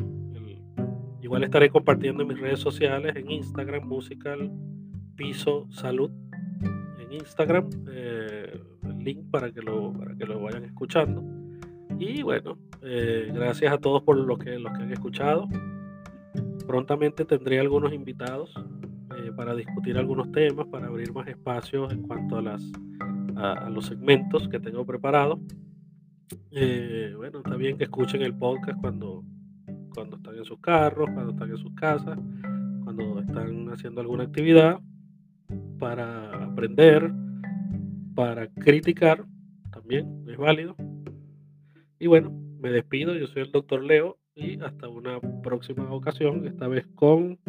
Igual 1.22 1.44
estaré 1.44 1.70
compartiendo 1.70 2.24
en 2.24 2.30
mis 2.30 2.40
redes 2.40 2.60
sociales, 2.60 3.16
en 3.16 3.32
Instagram, 3.32 3.88
Musical 3.88 4.52
Piso 5.16 5.68
Salud, 5.72 6.12
en 7.00 7.12
Instagram, 7.12 7.70
eh, 7.90 8.62
el 8.84 9.00
link 9.00 9.30
para 9.32 9.52
que, 9.52 9.62
lo, 9.62 9.94
para 9.94 10.16
que 10.16 10.26
lo 10.26 10.40
vayan 10.42 10.64
escuchando. 10.64 11.24
Y 11.98 12.22
bueno, 12.22 12.60
eh, 12.84 13.32
gracias 13.34 13.74
a 13.74 13.80
todos 13.80 14.04
por 14.04 14.16
lo 14.18 14.38
que, 14.38 14.60
los 14.60 14.72
que 14.74 14.84
han 14.84 14.92
escuchado. 14.92 15.48
Prontamente 16.68 17.26
tendré 17.26 17.60
algunos 17.60 17.94
invitados 17.94 18.54
eh, 19.18 19.32
para 19.36 19.56
discutir 19.56 19.98
algunos 19.98 20.32
temas, 20.32 20.68
para 20.68 20.88
abrir 20.88 21.12
más 21.14 21.28
espacios 21.28 21.92
en 21.92 22.04
cuanto 22.04 22.38
a, 22.38 22.42
las, 22.44 22.72
a, 23.36 23.70
los 23.72 23.88
segmentos 23.88 24.48
que 24.50 24.60
tengo 24.60 24.86
preparados. 24.86 25.40
bueno, 26.52 27.40
está 27.40 27.56
bien 27.56 27.78
que 27.78 27.86
escuchen 27.86 28.22
el 28.22 28.36
podcast 28.36 28.80
cuando, 28.82 29.24
cuando 29.94 30.18
están 30.18 30.36
en 30.36 30.46
sus 30.46 30.60
carros, 30.60 31.10
cuando 31.14 31.32
están 31.32 31.50
en 31.50 31.58
sus 31.58 31.74
casas, 31.74 32.18
cuando 32.84 33.20
están 33.20 33.70
haciendo 33.70 34.02
alguna 34.02 34.24
actividad, 34.24 34.80
para 35.80 36.46
aprender, 36.46 37.12
para 38.16 38.48
criticar, 38.48 39.26
también 39.72 40.26
es 40.28 40.38
válido. 40.38 40.76
Y 42.00 42.08
bueno, 42.08 42.32
me 42.60 42.70
despido, 42.70 43.16
yo 43.16 43.28
soy 43.28 43.44
el 43.44 43.52
doctor 43.52 43.84
Leo 43.84 44.18
y 44.36 44.60
hasta 44.62 44.88
una 44.88 45.20
próxima 45.42 45.92
ocasión, 45.92 46.48
esta 46.48 46.68
vez 46.68 46.88
con 46.96 47.40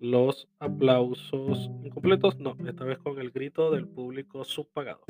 los 0.00 0.48
aplausos 0.60 1.70
incompletos, 1.82 2.38
no, 2.38 2.56
esta 2.66 2.84
vez 2.84 2.98
con 2.98 3.18
el 3.20 3.30
grito 3.30 3.70
del 3.70 3.86
público 3.86 4.44
subpagado. 4.44 5.00